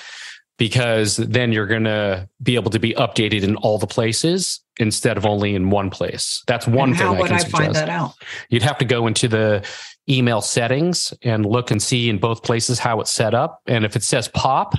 [0.59, 5.17] because then you're going to be able to be updated in all the places instead
[5.17, 6.43] of only in one place.
[6.47, 7.07] That's one and thing.
[7.07, 7.57] How I would can I suggest.
[7.57, 8.15] find that out?
[8.49, 9.67] You'd have to go into the
[10.09, 13.61] email settings and look and see in both places how it's set up.
[13.67, 14.75] And if it says pop,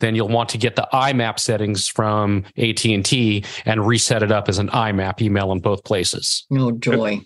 [0.00, 4.58] then you'll want to get the IMAP settings from AT&T and reset it up as
[4.58, 6.46] an IMAP email in both places.
[6.52, 7.20] Oh joy.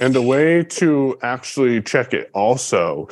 [0.00, 3.08] And a way to actually check it also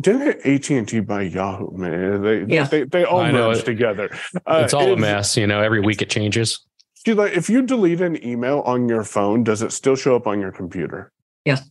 [0.00, 1.76] didn't AT&T buy Yahoo?
[1.76, 2.64] Man, they Yeah.
[2.64, 3.64] they, they all merged it.
[3.64, 4.10] together.
[4.46, 5.36] Uh, it's all a mess.
[5.36, 6.64] You know, every week it changes.
[6.94, 10.26] See, like if you delete an email on your phone, does it still show up
[10.26, 11.10] on your computer?
[11.44, 11.68] Yes.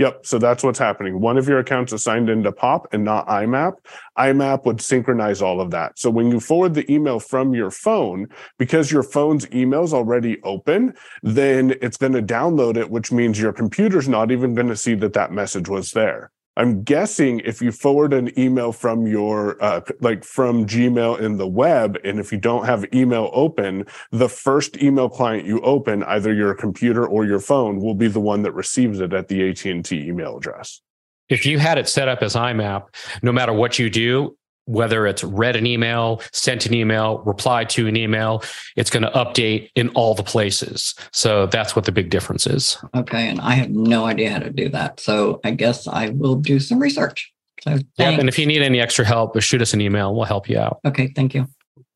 [0.00, 0.24] Yep.
[0.24, 1.20] So that's what's happening.
[1.20, 3.74] One of your accounts is signed into POP and not IMAP.
[4.16, 5.98] IMAP would synchronize all of that.
[5.98, 10.40] So when you forward the email from your phone, because your phone's email is already
[10.42, 14.76] open, then it's going to download it, which means your computer's not even going to
[14.76, 16.30] see that that message was there.
[16.56, 21.46] I'm guessing if you forward an email from your uh, like from Gmail in the
[21.46, 26.34] web, and if you don't have email open, the first email client you open, either
[26.34, 29.96] your computer or your phone, will be the one that receives it at the AT&T
[29.96, 30.82] email address.
[31.28, 32.86] If you had it set up as IMAP,
[33.22, 34.36] no matter what you do,
[34.70, 38.42] whether it's read an email, sent an email, replied to an email,
[38.76, 40.94] it's going to update in all the places.
[41.12, 42.78] So that's what the big difference is.
[42.94, 43.28] Okay.
[43.28, 45.00] And I have no idea how to do that.
[45.00, 47.32] So I guess I will do some research.
[47.62, 48.20] So Yep.
[48.20, 50.14] And if you need any extra help, shoot us an email.
[50.14, 50.80] We'll help you out.
[50.84, 51.12] Okay.
[51.14, 51.46] Thank you.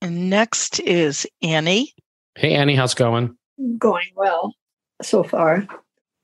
[0.02, 1.94] And next is Annie.
[2.34, 3.36] Hey, Annie, how's it going?
[3.78, 4.54] going well
[5.02, 5.66] so far.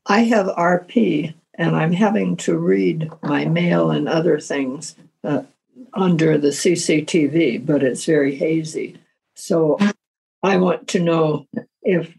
[0.07, 5.43] I have RP and I'm having to read my mail and other things uh,
[5.95, 8.97] under the CCTV, but it's very hazy.
[9.35, 9.79] So
[10.43, 11.47] I want to know
[11.83, 12.15] if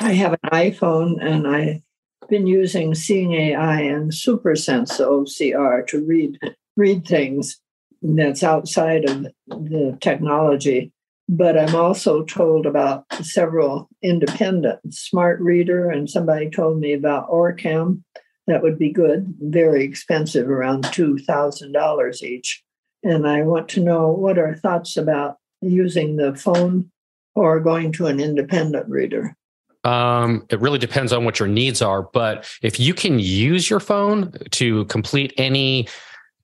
[0.00, 1.82] I have an iPhone and I've
[2.28, 6.38] been using Seeing AI and SuperSense OCR to read
[6.76, 7.60] read things
[8.02, 10.92] that's outside of the technology
[11.28, 18.02] but I'm also told about several independent smart reader, and somebody told me about Orcam.
[18.48, 22.64] That would be good, very expensive, around two thousand dollars each.
[23.04, 26.90] And I want to know what are thoughts about using the phone
[27.34, 29.36] or going to an independent reader.
[29.84, 32.02] Um, it really depends on what your needs are.
[32.02, 35.86] But if you can use your phone to complete any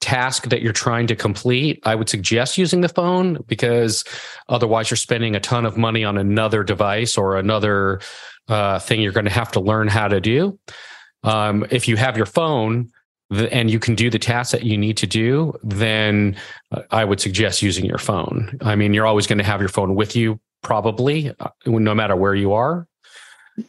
[0.01, 4.05] task that you're trying to complete, I would suggest using the phone because
[4.49, 8.01] otherwise you're spending a ton of money on another device or another
[8.49, 10.59] uh, thing you're going to have to learn how to do.
[11.25, 12.91] Um, if you have your phone
[13.33, 16.37] th- and you can do the tasks that you need to do, then
[16.71, 18.57] uh, I would suggest using your phone.
[18.63, 22.15] I mean, you're always going to have your phone with you, probably, uh, no matter
[22.15, 22.87] where you are.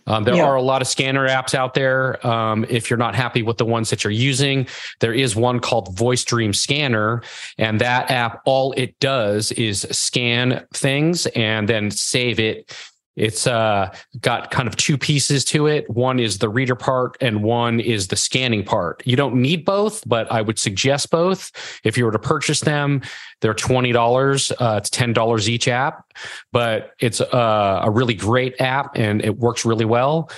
[0.08, 0.46] Um, there Yeah.
[0.46, 2.26] are a lot of scanner apps out there.
[2.26, 4.68] Um, if you're not happy with the ones that you're using,
[5.00, 7.22] there is one called Voice Dream Scanner,
[7.60, 12.76] and that app all it does is scan things and then save it.
[13.16, 15.90] It's uh, got kind of two pieces to it.
[15.90, 19.02] One is the reader part, and one is the scanning part.
[19.06, 21.52] You don't need both, but I would suggest both.
[21.84, 23.02] If you were to purchase them,
[23.42, 24.52] they're twenty dollars.
[24.60, 26.06] Uh, it's ten dollars each app,
[26.52, 30.30] but it's uh, a really great app and it works really well.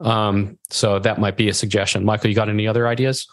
[0.00, 2.04] Um, so that might be a suggestion.
[2.04, 3.26] Michael, you got any other ideas?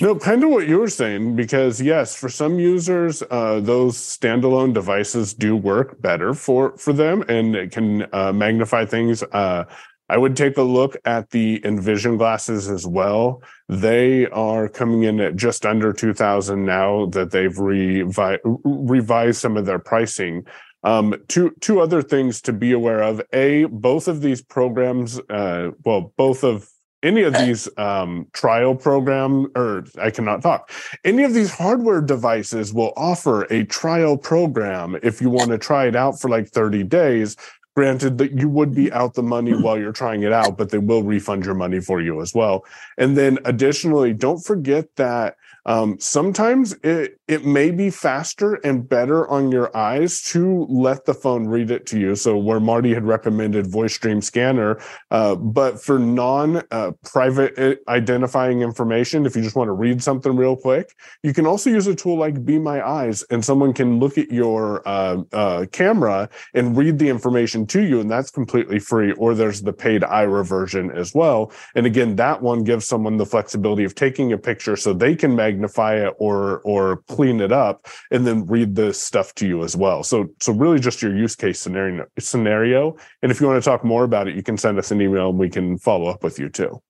[0.00, 4.74] No, kind of what you were saying, because yes, for some users, uh, those standalone
[4.74, 9.22] devices do work better for for them, and it can uh, magnify things.
[9.22, 9.64] Uh,
[10.10, 13.42] I would take a look at the Envision glasses as well.
[13.68, 19.56] They are coming in at just under two thousand now that they've revi- revised some
[19.56, 20.44] of their pricing.
[20.84, 25.70] Um, two two other things to be aware of: a, both of these programs, uh,
[25.84, 26.68] well, both of
[27.02, 30.70] any of these um, trial program or i cannot talk.
[31.04, 35.86] Any of these hardware devices will offer a trial program if you want to try
[35.86, 37.36] it out for like 30 days.
[37.76, 40.78] Granted that you would be out the money while you're trying it out, but they
[40.78, 42.64] will refund your money for you as well.
[42.96, 45.36] And then additionally, don't forget that
[45.68, 51.12] um, sometimes it, it may be faster and better on your eyes to let the
[51.12, 52.14] phone read it to you.
[52.16, 57.74] So where Marty had recommended Voice Dream Scanner, uh, but for non uh, private uh,
[57.90, 61.86] identifying information, if you just want to read something real quick, you can also use
[61.86, 66.30] a tool like Be My Eyes, and someone can look at your uh, uh, camera
[66.54, 69.12] and read the information to you, and that's completely free.
[69.12, 71.52] Or there's the paid Aira version as well.
[71.74, 75.36] And again, that one gives someone the flexibility of taking a picture so they can
[75.36, 79.64] mag magnify it or or clean it up and then read the stuff to you
[79.64, 80.02] as well.
[80.02, 82.96] So so really just your use case scenario scenario.
[83.22, 85.30] And if you want to talk more about it you can send us an email
[85.30, 86.80] and we can follow up with you too.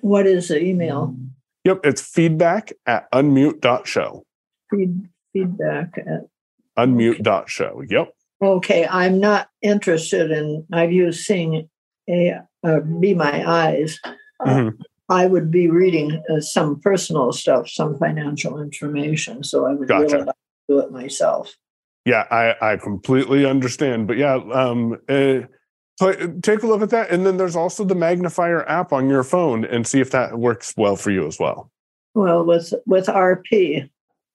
[0.00, 1.14] What is the email?
[1.64, 4.24] Yep it's feedback at unmute.show
[4.70, 6.22] Feed, feedback at
[6.78, 8.12] unmute.show yep.
[8.42, 11.68] Okay i'm not interested in i've used Seeing
[12.08, 14.00] AI uh, be my eyes.
[14.42, 14.82] Mm-hmm.
[15.08, 19.44] I would be reading uh, some personal stuff, some financial information.
[19.44, 20.16] So I would gotcha.
[20.16, 20.36] really like
[20.68, 21.54] do it myself.
[22.04, 24.06] Yeah, I, I completely understand.
[24.06, 25.40] But yeah, um, uh,
[26.42, 27.10] take a look at that.
[27.10, 30.74] And then there's also the magnifier app on your phone and see if that works
[30.76, 31.70] well for you as well.
[32.14, 33.88] Well, with with RP,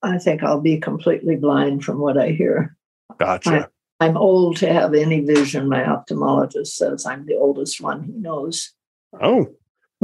[0.04, 2.76] I think I'll be completely blind from what I hear.
[3.18, 3.70] Gotcha.
[4.00, 5.70] I, I'm old to have any vision.
[5.70, 8.74] My ophthalmologist says I'm the oldest one he knows.
[9.22, 9.48] Oh,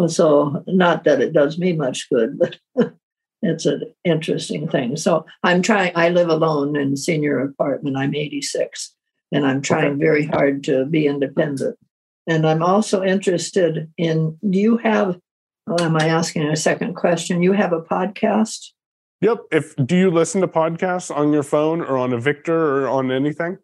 [0.07, 2.57] so, not that it does me much good, but
[3.41, 4.97] it's an interesting thing.
[4.97, 7.97] So, I'm trying, I live alone in senior apartment.
[7.97, 8.93] I'm 86,
[9.31, 9.99] and I'm trying okay.
[9.99, 11.77] very hard to be independent.
[12.27, 15.19] And I'm also interested in do you have,
[15.67, 17.43] well, am I asking a second question?
[17.43, 18.71] You have a podcast?
[19.21, 19.45] Yep.
[19.51, 23.11] If do you listen to podcasts on your phone or on a Victor or on
[23.11, 23.57] anything?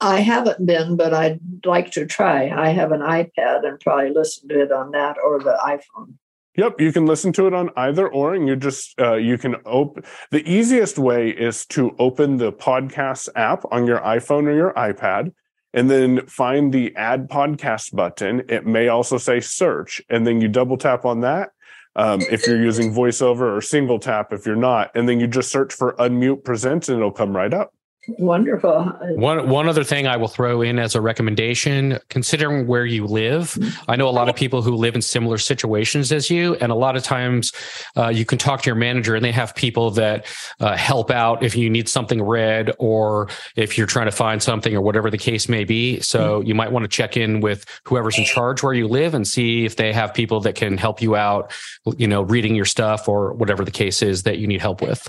[0.00, 2.50] I haven't been, but I'd like to try.
[2.50, 6.14] I have an iPad and probably listen to it on that or the iPhone.
[6.56, 9.56] Yep, you can listen to it on either or, and you just uh, you can
[9.66, 10.04] open.
[10.30, 15.32] The easiest way is to open the podcast app on your iPhone or your iPad,
[15.74, 18.42] and then find the Add Podcast button.
[18.48, 21.50] It may also say Search, and then you double tap on that.
[21.94, 25.50] Um, if you're using VoiceOver or single tap if you're not, and then you just
[25.50, 27.74] search for Unmute Presents, and it'll come right up.
[28.08, 28.84] Wonderful.
[29.16, 33.58] One one other thing I will throw in as a recommendation, considering where you live,
[33.88, 36.74] I know a lot of people who live in similar situations as you, and a
[36.74, 37.52] lot of times
[37.96, 40.26] uh, you can talk to your manager, and they have people that
[40.60, 44.74] uh, help out if you need something read or if you're trying to find something
[44.74, 45.98] or whatever the case may be.
[46.00, 49.26] So you might want to check in with whoever's in charge where you live and
[49.26, 51.52] see if they have people that can help you out,
[51.96, 55.08] you know, reading your stuff or whatever the case is that you need help with.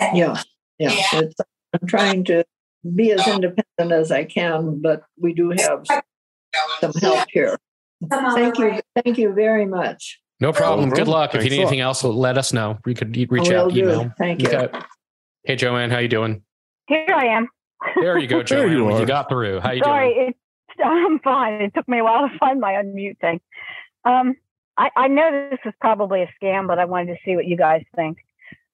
[0.00, 0.42] Yeah,
[0.78, 0.90] yeah.
[1.12, 1.34] It's
[1.74, 2.44] I'm trying to
[2.94, 5.86] be as independent as I can, but we do have
[6.80, 7.58] some help here.
[8.10, 8.80] Thank you.
[9.02, 10.20] Thank you very much.
[10.40, 10.90] No problem.
[10.90, 11.32] Good luck.
[11.32, 12.78] Thanks if you need anything else, let us know.
[12.84, 13.80] We could reach out, do.
[13.80, 14.12] email.
[14.18, 14.48] Thank you.
[14.48, 14.78] Okay.
[15.44, 16.42] Hey, Joanne, how you doing?
[16.88, 17.48] Here I am.
[17.96, 18.70] There you go, Joanne.
[18.70, 19.60] you, you, got through.
[19.60, 20.34] How you Sorry, doing?
[20.78, 21.54] Sorry, I'm fine.
[21.62, 23.40] It took me a while to find my unmute thing.
[24.04, 24.36] Um,
[24.76, 27.56] I, I know this is probably a scam, but I wanted to see what you
[27.56, 28.18] guys think.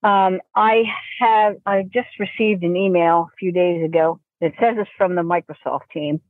[0.02, 0.84] Um, I
[1.18, 5.22] have I just received an email a few days ago that says it's from the
[5.22, 6.20] Microsoft team,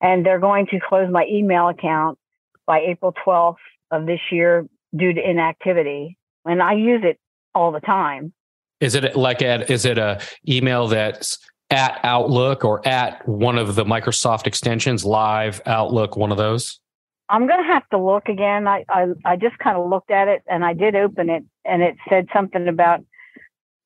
[0.00, 2.18] and they're going to close my email account
[2.66, 3.56] by April 12th
[3.90, 4.66] of this year
[4.96, 6.16] due to inactivity.
[6.44, 7.18] And I use it
[7.54, 8.32] all the time.
[8.80, 11.38] Is it like at is it a email that's
[11.70, 16.80] at Outlook or at one of the Microsoft extensions, Live, Outlook, one of those?
[17.28, 18.66] I'm going to have to look again.
[18.66, 21.80] I, I, I just kind of looked at it and I did open it and
[21.80, 23.04] it said something about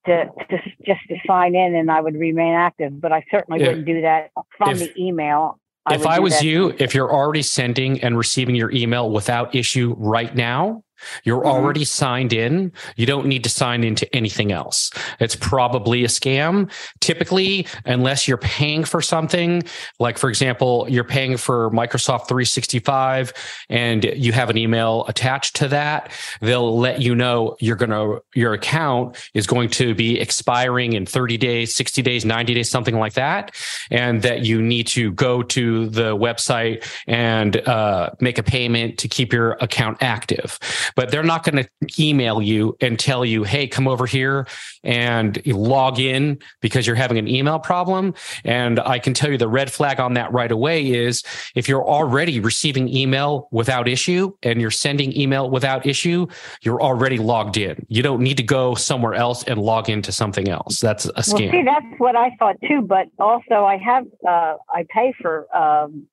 [0.07, 3.69] to, to just to sign in and I would remain active, but I certainly yeah.
[3.69, 5.59] wouldn't do that from if, the email.
[5.87, 9.95] I if I was you, if you're already sending and receiving your email without issue
[9.99, 10.84] right now,
[11.25, 11.49] you're mm-hmm.
[11.49, 12.73] already signed in.
[12.97, 14.90] You don't need to sign into anything else.
[15.21, 16.71] It's probably a scam.
[17.01, 19.62] Typically, unless you're paying for something,
[19.99, 23.33] like for example, you're paying for Microsoft 365
[23.69, 28.23] and you have an email attached to that, they'll let you know you're going to,
[28.35, 32.99] your account is going to be expiring in 30 days, 60 days, 90 days, something
[32.99, 33.55] like that.
[33.90, 39.09] And that you need to go to the website and uh, make a payment to
[39.09, 40.59] keep your account active
[40.94, 44.46] but they're not going to email you and tell you, hey, come over here
[44.83, 48.14] and log in because you're having an email problem.
[48.44, 51.22] And I can tell you the red flag on that right away is
[51.55, 56.26] if you're already receiving email without issue and you're sending email without issue,
[56.62, 57.84] you're already logged in.
[57.88, 60.80] You don't need to go somewhere else and log into something else.
[60.80, 61.40] That's a scam.
[61.40, 62.82] Well, see, that's what I thought too.
[62.82, 66.07] But also, I have uh, I pay for um,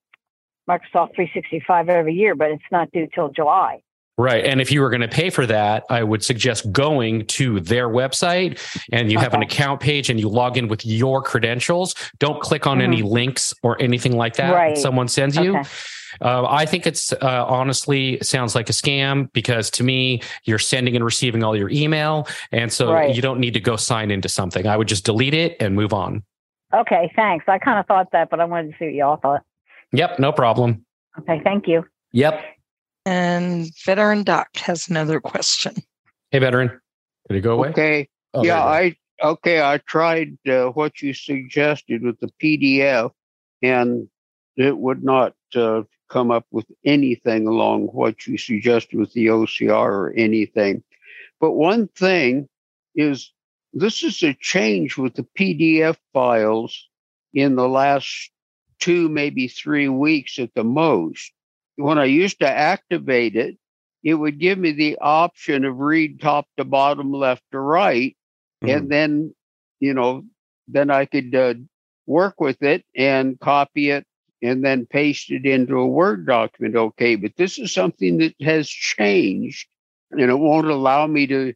[0.67, 3.82] Microsoft 365 every year, but it's not due till July.
[4.18, 4.45] Right.
[4.45, 7.88] And if you were going to pay for that, I would suggest going to their
[7.89, 8.59] website
[8.91, 11.95] and you have an account page and you log in with your credentials.
[12.20, 14.78] Don't click on any links or anything like that Right.
[14.78, 15.57] someone sends you.
[15.57, 15.70] Okay.
[16.20, 20.95] Uh, I think it's uh, honestly sounds like a scam because to me, you're sending
[20.95, 22.28] and receiving all your email.
[22.51, 23.16] And so Right.
[23.16, 24.68] you don't need to go sign into something.
[24.68, 26.24] I would just delete it and move on.
[26.74, 27.45] Okay, thanks.
[27.47, 29.41] I kind of thought that, but I wanted to see what y'all thought.
[29.93, 30.20] Yep.
[30.20, 30.86] No problem.
[31.20, 31.86] Okay, thank you.
[32.12, 32.43] Yep.
[33.06, 35.76] And Veteran Doc has another question.
[36.32, 36.80] Hey, veteran.
[37.28, 37.70] Did it go away?
[37.70, 38.10] Okay.
[38.34, 39.62] Oh, yeah, I okay.
[39.62, 43.12] I tried uh, what you suggested with the PDF,
[43.62, 44.08] and
[44.56, 49.72] it would not uh, come up with anything along what you suggested with the OCR
[49.72, 50.84] or anything.
[51.39, 52.47] But one thing
[52.95, 53.32] is,
[53.74, 56.88] this is a change with the PDF files
[57.34, 58.30] in the last
[58.80, 61.32] two, maybe three weeks at the most.
[61.76, 63.57] When I used to activate it,
[64.03, 68.15] it would give me the option of read top to bottom, left to right.
[68.61, 69.34] And then,
[69.80, 70.24] you know,
[70.67, 71.53] then I could uh,
[72.05, 74.05] work with it and copy it
[74.41, 76.76] and then paste it into a Word document.
[76.76, 77.15] Okay.
[77.15, 79.67] But this is something that has changed
[80.11, 81.53] and it won't allow me to,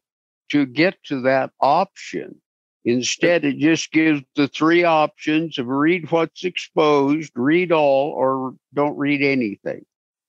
[0.52, 2.42] to get to that option.
[2.86, 8.98] Instead, it just gives the three options of read what's exposed, read all, or don't
[8.98, 9.84] read anything.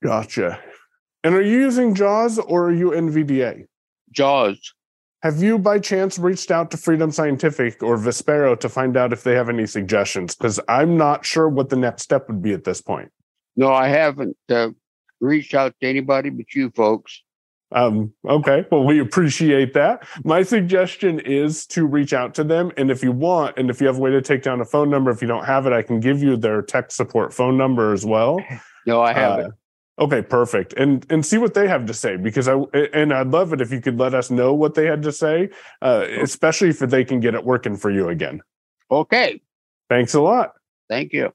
[0.07, 0.61] Gotcha.
[1.25, 3.67] And are you using JAWS or are you NVDA?
[4.13, 4.73] JAWS.
[5.25, 9.25] Have you by chance reached out to Freedom Scientific or Vispero to find out if
[9.25, 10.37] they have any suggestions?
[10.37, 13.11] Because I'm not sure what the next step would be at this point.
[13.57, 14.69] No, I haven't uh,
[15.21, 17.25] reached out to anybody but you folks.
[17.73, 18.65] Um, okay.
[18.71, 20.07] Well, we appreciate that.
[20.23, 22.71] My suggestion is to reach out to them.
[22.77, 24.89] And if you want, and if you have a way to take down a phone
[24.89, 27.93] number, if you don't have it, I can give you their tech support phone number
[27.93, 28.39] as well.
[28.87, 29.47] No, I haven't.
[29.47, 29.57] Uh,
[29.99, 30.73] okay, perfect.
[30.75, 32.55] And and see what they have to say because I
[32.93, 35.51] and I'd love it if you could let us know what they had to say,
[35.83, 38.43] uh, especially if they can get it working for you again.
[38.91, 39.41] Okay.
[39.89, 40.53] Thanks a lot.
[40.89, 41.33] Thank you.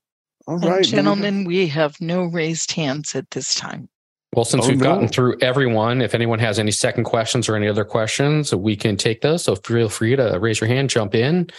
[0.47, 3.89] All And gentlemen, we have no raised hands at this time.
[4.33, 7.67] Well, since Oh, we've gotten through everyone, if anyone has any second questions or any
[7.67, 9.43] other questions, we can take those.
[9.43, 11.49] So feel free to raise your hand, jump in.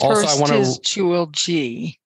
[0.00, 0.82] Also, I First want is to.
[0.82, 1.98] Jewel G.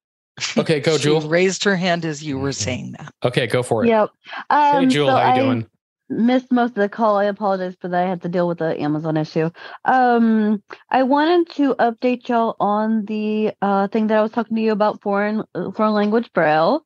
[0.57, 1.21] Okay, go, She Jewel.
[1.23, 3.13] raised her hand as you were saying that.
[3.25, 3.89] Okay, go for it.
[3.89, 4.11] Yep.
[4.51, 5.67] Um, hey, Jewel, so how you I doing?
[6.11, 7.19] Missed most of the call.
[7.19, 8.05] I apologize for that.
[8.05, 9.51] I had to deal with the Amazon issue.
[9.85, 14.63] Um, I wanted to update y'all on the uh, thing that I was talking to
[14.63, 16.83] you about foreign uh, foreign language braille.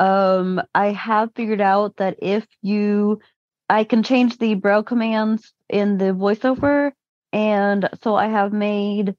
[0.00, 3.20] Um, I have figured out that if you,
[3.68, 6.90] I can change the braille commands in the voiceover,
[7.32, 9.14] and so I have made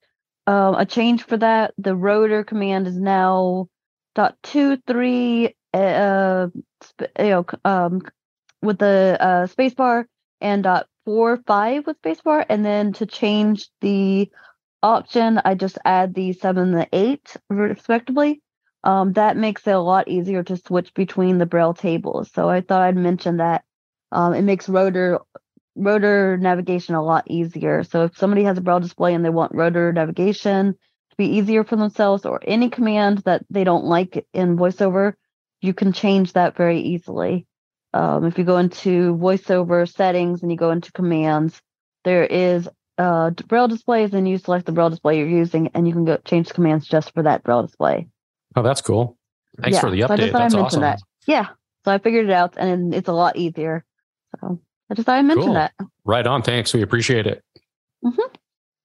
[0.47, 1.73] um, a change for that.
[1.77, 3.69] The rotor command is now
[4.15, 6.47] dot two three uh
[6.83, 8.01] sp- you know um
[8.61, 10.07] with the uh space bar
[10.41, 14.29] and dot four five with space bar and then to change the
[14.83, 18.41] option i just add the seven and the eight respectively.
[18.83, 22.31] Um that makes it a lot easier to switch between the braille tables.
[22.33, 23.63] So i thought i'd mention that
[24.11, 25.19] um it makes rotor
[25.75, 27.83] rotor navigation a lot easier.
[27.83, 30.75] So if somebody has a braille display and they want rotor navigation
[31.17, 35.13] to be easier for themselves or any command that they don't like in voiceover
[35.61, 37.45] you can change that very easily
[37.93, 41.61] um, if you go into voiceover settings and you go into commands
[42.03, 45.93] there is uh braille displays and you select the braille display you're using and you
[45.93, 48.07] can go change commands just for that braille display
[48.57, 49.17] Oh, that's cool.
[49.61, 50.17] Thanks Yeah, for the so I update.
[50.19, 50.81] just thought I'd That's awesome.
[50.81, 50.99] that.
[51.27, 51.47] yeah
[51.83, 53.83] so i figured it out and it's a lot easier
[54.39, 54.59] so
[54.89, 55.53] i just thought I mentioned Cool.
[55.55, 55.73] that
[56.07, 56.43] Right on.
[56.43, 56.71] Thanks.
[56.73, 57.41] We appreciate it.
[58.03, 58.34] Mhm.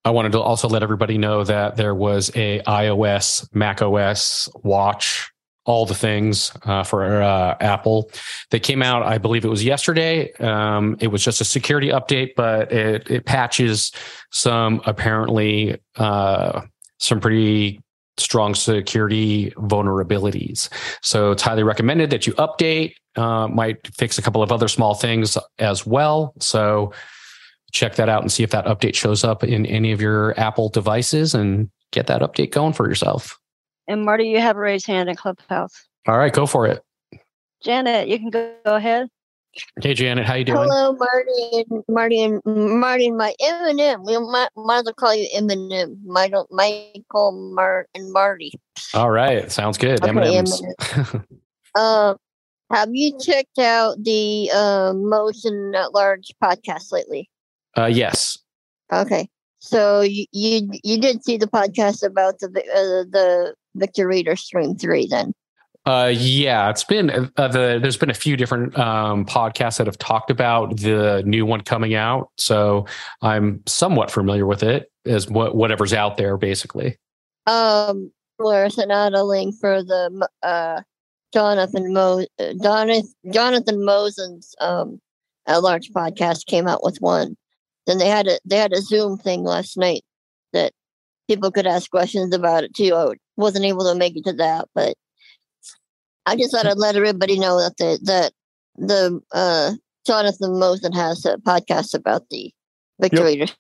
[0.05, 5.31] I wanted to also let everybody know that there was a iOS, Mac OS watch,
[5.67, 8.11] all the things uh, for uh, Apple.
[8.51, 10.33] They came out, I believe it was yesterday.
[10.35, 13.93] Um, it was just a security update, but it, it patches
[14.31, 16.63] some apparently uh,
[16.99, 17.81] some pretty
[18.17, 20.69] strong security vulnerabilities.
[21.03, 22.95] So it's highly recommended that you update.
[23.17, 26.33] Uh, might fix a couple of other small things as well.
[26.39, 26.93] So
[27.73, 30.69] check that out and see if that update shows up in any of your Apple
[30.69, 33.39] devices and get that update going for yourself.
[33.89, 35.89] And Marty, you have a raised hand in Clubhouse.
[36.07, 36.83] All right, go for it.
[37.63, 39.09] Janet, you can go, go ahead.
[39.81, 40.59] Hey, Janet, how you doing?
[40.59, 44.07] Hello, Marty and Marty and Marty and my Eminem.
[44.07, 45.97] We might, might as well call you Eminem.
[46.05, 48.53] Michael, Michael, Mar, and Marty.
[48.95, 50.03] All right, sounds good.
[50.05, 50.63] Okay, M&Ms.
[51.75, 52.15] Uh,
[52.71, 57.29] have you checked out the uh, Mosen at Large podcast lately?
[57.77, 58.39] Uh, yes.
[58.93, 64.37] Okay, so you you, you did see the podcast about the uh, the Victor Reader
[64.37, 65.33] Stream Three, then?
[65.87, 67.79] Uh, yeah, it's been uh, the.
[67.81, 71.95] There's been a few different um, podcasts that have talked about the new one coming
[71.95, 72.87] out, so
[73.23, 76.99] I'm somewhat familiar with it as what whatever's out there, basically.
[77.47, 80.83] Um, Laura sent out a link for the uh
[81.33, 82.25] Jonathan Mo
[82.63, 85.01] Jonathan Jonathan Mosen's um
[85.47, 87.37] at large podcast came out with one.
[87.91, 90.05] Then they had a they had a Zoom thing last night
[90.53, 90.73] that
[91.27, 92.95] people could ask questions about it too.
[92.95, 94.95] I wasn't able to make it to that, but
[96.25, 98.33] I just thought I'd let everybody know that the that
[98.77, 99.73] the uh
[100.07, 102.53] Jonathan Mosen has a podcast about the
[103.01, 103.51] Victory yep.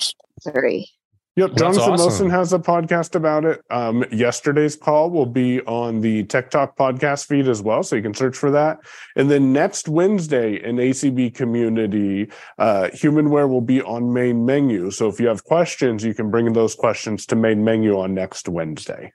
[0.44, 0.88] three.
[1.36, 2.26] Yep, Jonathan awesome.
[2.28, 3.62] Mosen has a podcast about it.
[3.70, 8.02] Um, yesterday's call will be on the Tech Talk podcast feed as well, so you
[8.02, 8.78] can search for that.
[9.16, 14.90] And then next Wednesday in ACB community, uh, Humanware will be on main menu.
[14.90, 18.48] So if you have questions, you can bring those questions to main menu on next
[18.48, 19.12] Wednesday.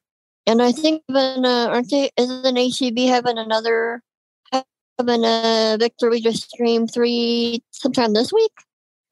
[0.48, 2.12] And I think even uh, aren't they?
[2.18, 4.02] Isn't ACB having another
[4.98, 8.52] having a Victor Reader Stream three sometime this week?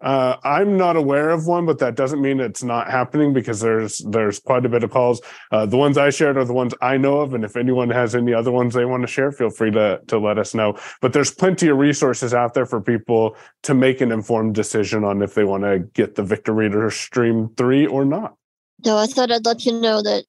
[0.04, 4.00] Uh, I'm not aware of one, but that doesn't mean it's not happening because there's
[4.10, 5.22] there's quite a bit of calls.
[5.52, 8.14] Uh, the ones I shared are the ones I know of, and if anyone has
[8.14, 10.78] any other ones they want to share, feel free to to let us know.
[11.02, 15.22] But there's plenty of resources out there for people to make an informed decision on
[15.22, 18.36] if they want to get the Victor Reader Stream three or not.
[18.84, 20.26] So I thought I'd let you know that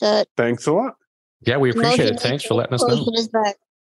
[0.00, 0.28] that.
[0.36, 0.96] Thanks a lot.
[1.42, 2.20] Yeah, we appreciate it.
[2.20, 3.54] Thanks for letting us know.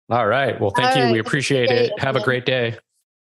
[0.09, 0.59] All right.
[0.59, 1.03] Well, thank All you.
[1.05, 1.13] Right.
[1.13, 1.97] We appreciate it.
[1.97, 2.77] Have a great day.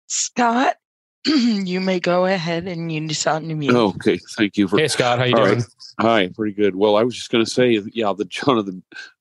[0.07, 0.77] Scott,
[1.27, 3.75] you may go ahead and you just unmute.
[3.75, 4.79] Okay, thank you for.
[4.79, 5.59] Hey Scott, how you doing?
[5.59, 5.65] Right.
[6.01, 6.77] Hi, pretty good.
[6.77, 8.71] Well, I was just going to say, yeah, the John of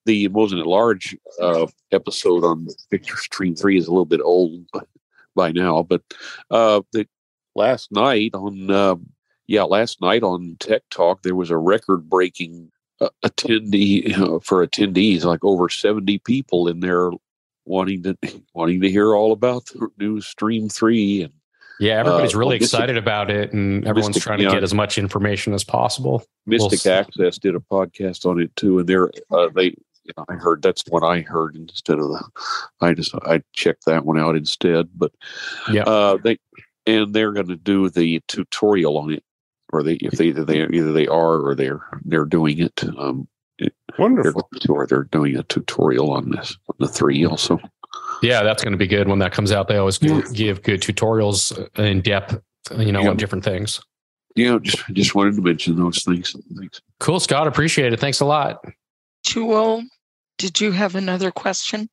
[0.05, 4.65] the Mosen at Large uh, episode on Victor Stream Three is a little bit old
[5.35, 6.01] by now, but
[6.51, 7.07] uh, the
[7.55, 8.95] last night on, uh,
[9.47, 12.71] yeah, last night on Tech Talk there was a record-breaking
[13.01, 17.09] uh, attendee for attendees, like over seventy people in there
[17.65, 18.17] wanting to
[18.53, 21.33] wanting to hear all about the new Stream Three and
[21.79, 24.63] yeah, everybody's uh, really well, excited Mystic, about it, and everyone's Mystic, trying to get
[24.63, 26.23] as much information as possible.
[26.45, 29.75] Mystic we'll Access did a podcast on it too, and they're uh, they.
[30.03, 32.23] You know, I heard that's what I heard instead of the.
[32.79, 35.11] I just I checked that one out instead, but
[35.69, 36.37] yeah, uh, they
[36.85, 39.23] and they're going to do the tutorial on it,
[39.73, 42.81] or they if they either they either they are or they're they're doing it.
[42.97, 43.27] Um,
[43.99, 44.47] Wonderful.
[44.51, 47.59] They're, or they're doing a tutorial on this on the three also.
[48.21, 49.67] Yeah, that's going to be good when that comes out.
[49.67, 50.21] They always yeah.
[50.33, 52.39] give good tutorials in depth,
[52.77, 53.09] you know, yeah.
[53.09, 53.79] on different things.
[54.35, 56.35] Yeah, just just wanted to mention those things.
[56.57, 56.81] Thanks.
[56.99, 57.47] Cool, Scott.
[57.47, 57.99] Appreciate it.
[57.99, 58.63] Thanks a lot.
[59.23, 59.83] Jewel,
[60.37, 61.89] did you have another question?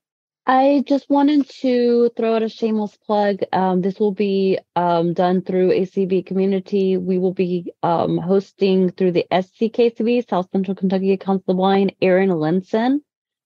[0.46, 3.38] I just wanted to throw out a shameless plug.
[3.54, 6.98] Um, this will be um, done through ACB community.
[6.98, 12.28] We will be um, hosting through the SCKCB, South Central Kentucky Council of Blind, Aaron
[12.28, 13.00] Linson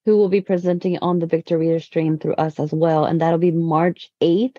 [0.09, 3.05] who will be presenting on the Victor Reader stream through us as well.
[3.05, 4.57] And that'll be March 8th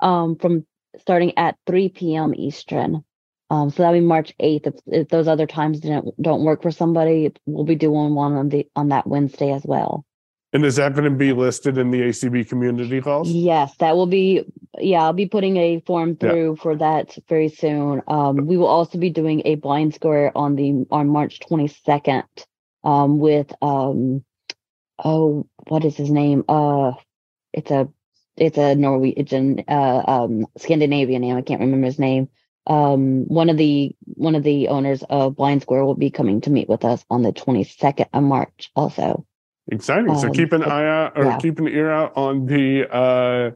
[0.00, 0.66] um, from
[0.98, 2.34] starting at 3 p.m.
[2.34, 3.04] Eastern.
[3.48, 4.66] Um, so that'll be March 8th.
[4.66, 8.48] If, if those other times didn't don't work for somebody, we'll be doing one on
[8.48, 10.04] the on that Wednesday as well.
[10.52, 13.30] And is that going to be listed in the ACB community calls?
[13.30, 14.42] Yes, that will be.
[14.78, 16.60] Yeah, I'll be putting a form through yeah.
[16.60, 18.02] for that very soon.
[18.08, 22.24] Um, we will also be doing a blind square on the on March 22nd
[22.82, 24.24] um, with um,
[25.04, 26.44] oh, what is his name?
[26.48, 26.92] Uh,
[27.52, 27.88] it's a
[28.36, 31.36] it's a Norwegian, uh, um, Scandinavian name.
[31.36, 32.28] I can't remember his name.
[32.66, 36.50] Um, one of the one of the owners of Blind Square will be coming to
[36.50, 38.70] meet with us on the 22nd of March.
[38.76, 39.24] Also,
[39.68, 40.10] exciting.
[40.10, 41.38] Um, so keep an eye out or yeah.
[41.38, 43.50] keep an ear out on the uh,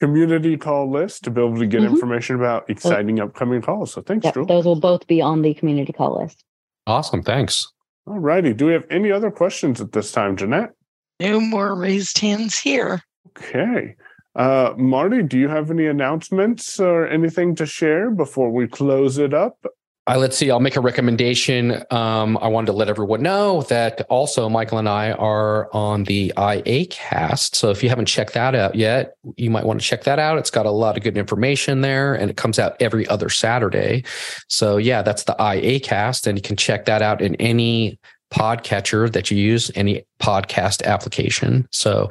[0.00, 1.94] community call list to be able to get mm-hmm.
[1.94, 3.92] information about exciting upcoming calls.
[3.92, 4.46] So thanks, yep, Drew.
[4.46, 6.42] Those will both be on the community call list.
[6.86, 7.22] Awesome.
[7.22, 7.70] Thanks.
[8.06, 8.54] All righty.
[8.54, 10.72] Do we have any other questions at this time, Jeanette?
[11.20, 13.02] No more raised hands here.
[13.28, 13.96] Okay.
[14.36, 19.32] Uh, Marty, do you have any announcements or anything to share before we close it
[19.32, 19.64] up?
[20.06, 20.50] Uh, let's see.
[20.50, 21.82] I'll make a recommendation.
[21.90, 26.30] Um, I wanted to let everyone know that also Michael and I are on the
[26.36, 27.56] IA cast.
[27.56, 30.36] So if you haven't checked that out yet, you might want to check that out.
[30.36, 34.04] It's got a lot of good information there and it comes out every other Saturday.
[34.48, 37.98] So yeah, that's the IA cast and you can check that out in any
[38.34, 41.68] podcatcher that you use, any podcast application.
[41.70, 42.10] So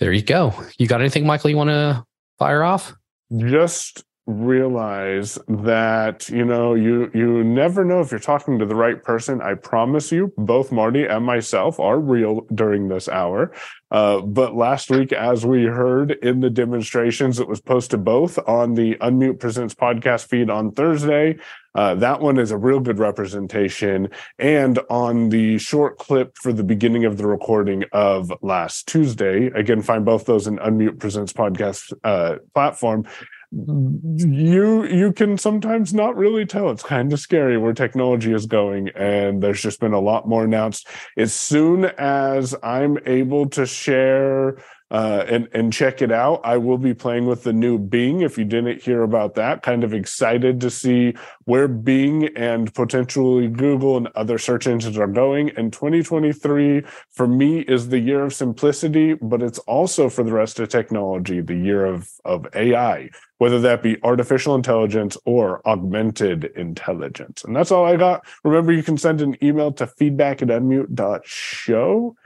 [0.00, 0.52] there you go.
[0.78, 2.04] You got anything, Michael, you want to
[2.38, 2.94] fire off?
[3.36, 9.02] Just realize that you know you you never know if you're talking to the right
[9.02, 9.40] person.
[9.40, 13.52] I promise you both marty and myself are real during this hour.
[13.90, 18.74] Uh, but last week as we heard in the demonstrations it was posted both on
[18.74, 21.38] the unmute presents podcast feed on thursday.
[21.74, 24.08] Uh, that one is a real good representation.
[24.38, 29.80] And on the short clip for the beginning of the recording of last tuesday again
[29.80, 33.06] find both those in unmute presents podcast uh, platform
[33.50, 36.70] you you can sometimes not really tell.
[36.70, 40.44] It's kind of scary where technology is going and there's just been a lot more
[40.44, 40.86] announced.
[41.16, 44.58] As soon as i'm able to share
[44.90, 46.40] uh, and and check it out.
[46.44, 48.22] I will be playing with the new Bing.
[48.22, 51.14] If you didn't hear about that, kind of excited to see
[51.44, 55.50] where Bing and potentially Google and other search engines are going.
[55.50, 60.58] And 2023 for me is the year of simplicity, but it's also for the rest
[60.58, 67.44] of technology the year of of AI, whether that be artificial intelligence or augmented intelligence.
[67.44, 68.26] And that's all I got.
[68.42, 72.16] Remember, you can send an email to feedback at unmute.show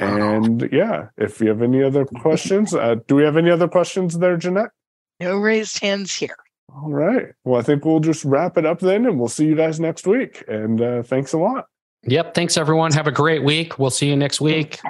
[0.00, 4.18] and yeah, if you have any other questions, uh, do we have any other questions
[4.18, 4.70] there, Jeanette?
[5.20, 6.36] No raised hands here.
[6.74, 7.26] All right.
[7.44, 10.06] Well, I think we'll just wrap it up then, and we'll see you guys next
[10.06, 10.44] week.
[10.48, 11.66] And uh, thanks a lot.
[12.04, 12.34] Yep.
[12.34, 12.92] Thanks, everyone.
[12.92, 13.78] Have a great week.
[13.78, 14.80] We'll see you next week.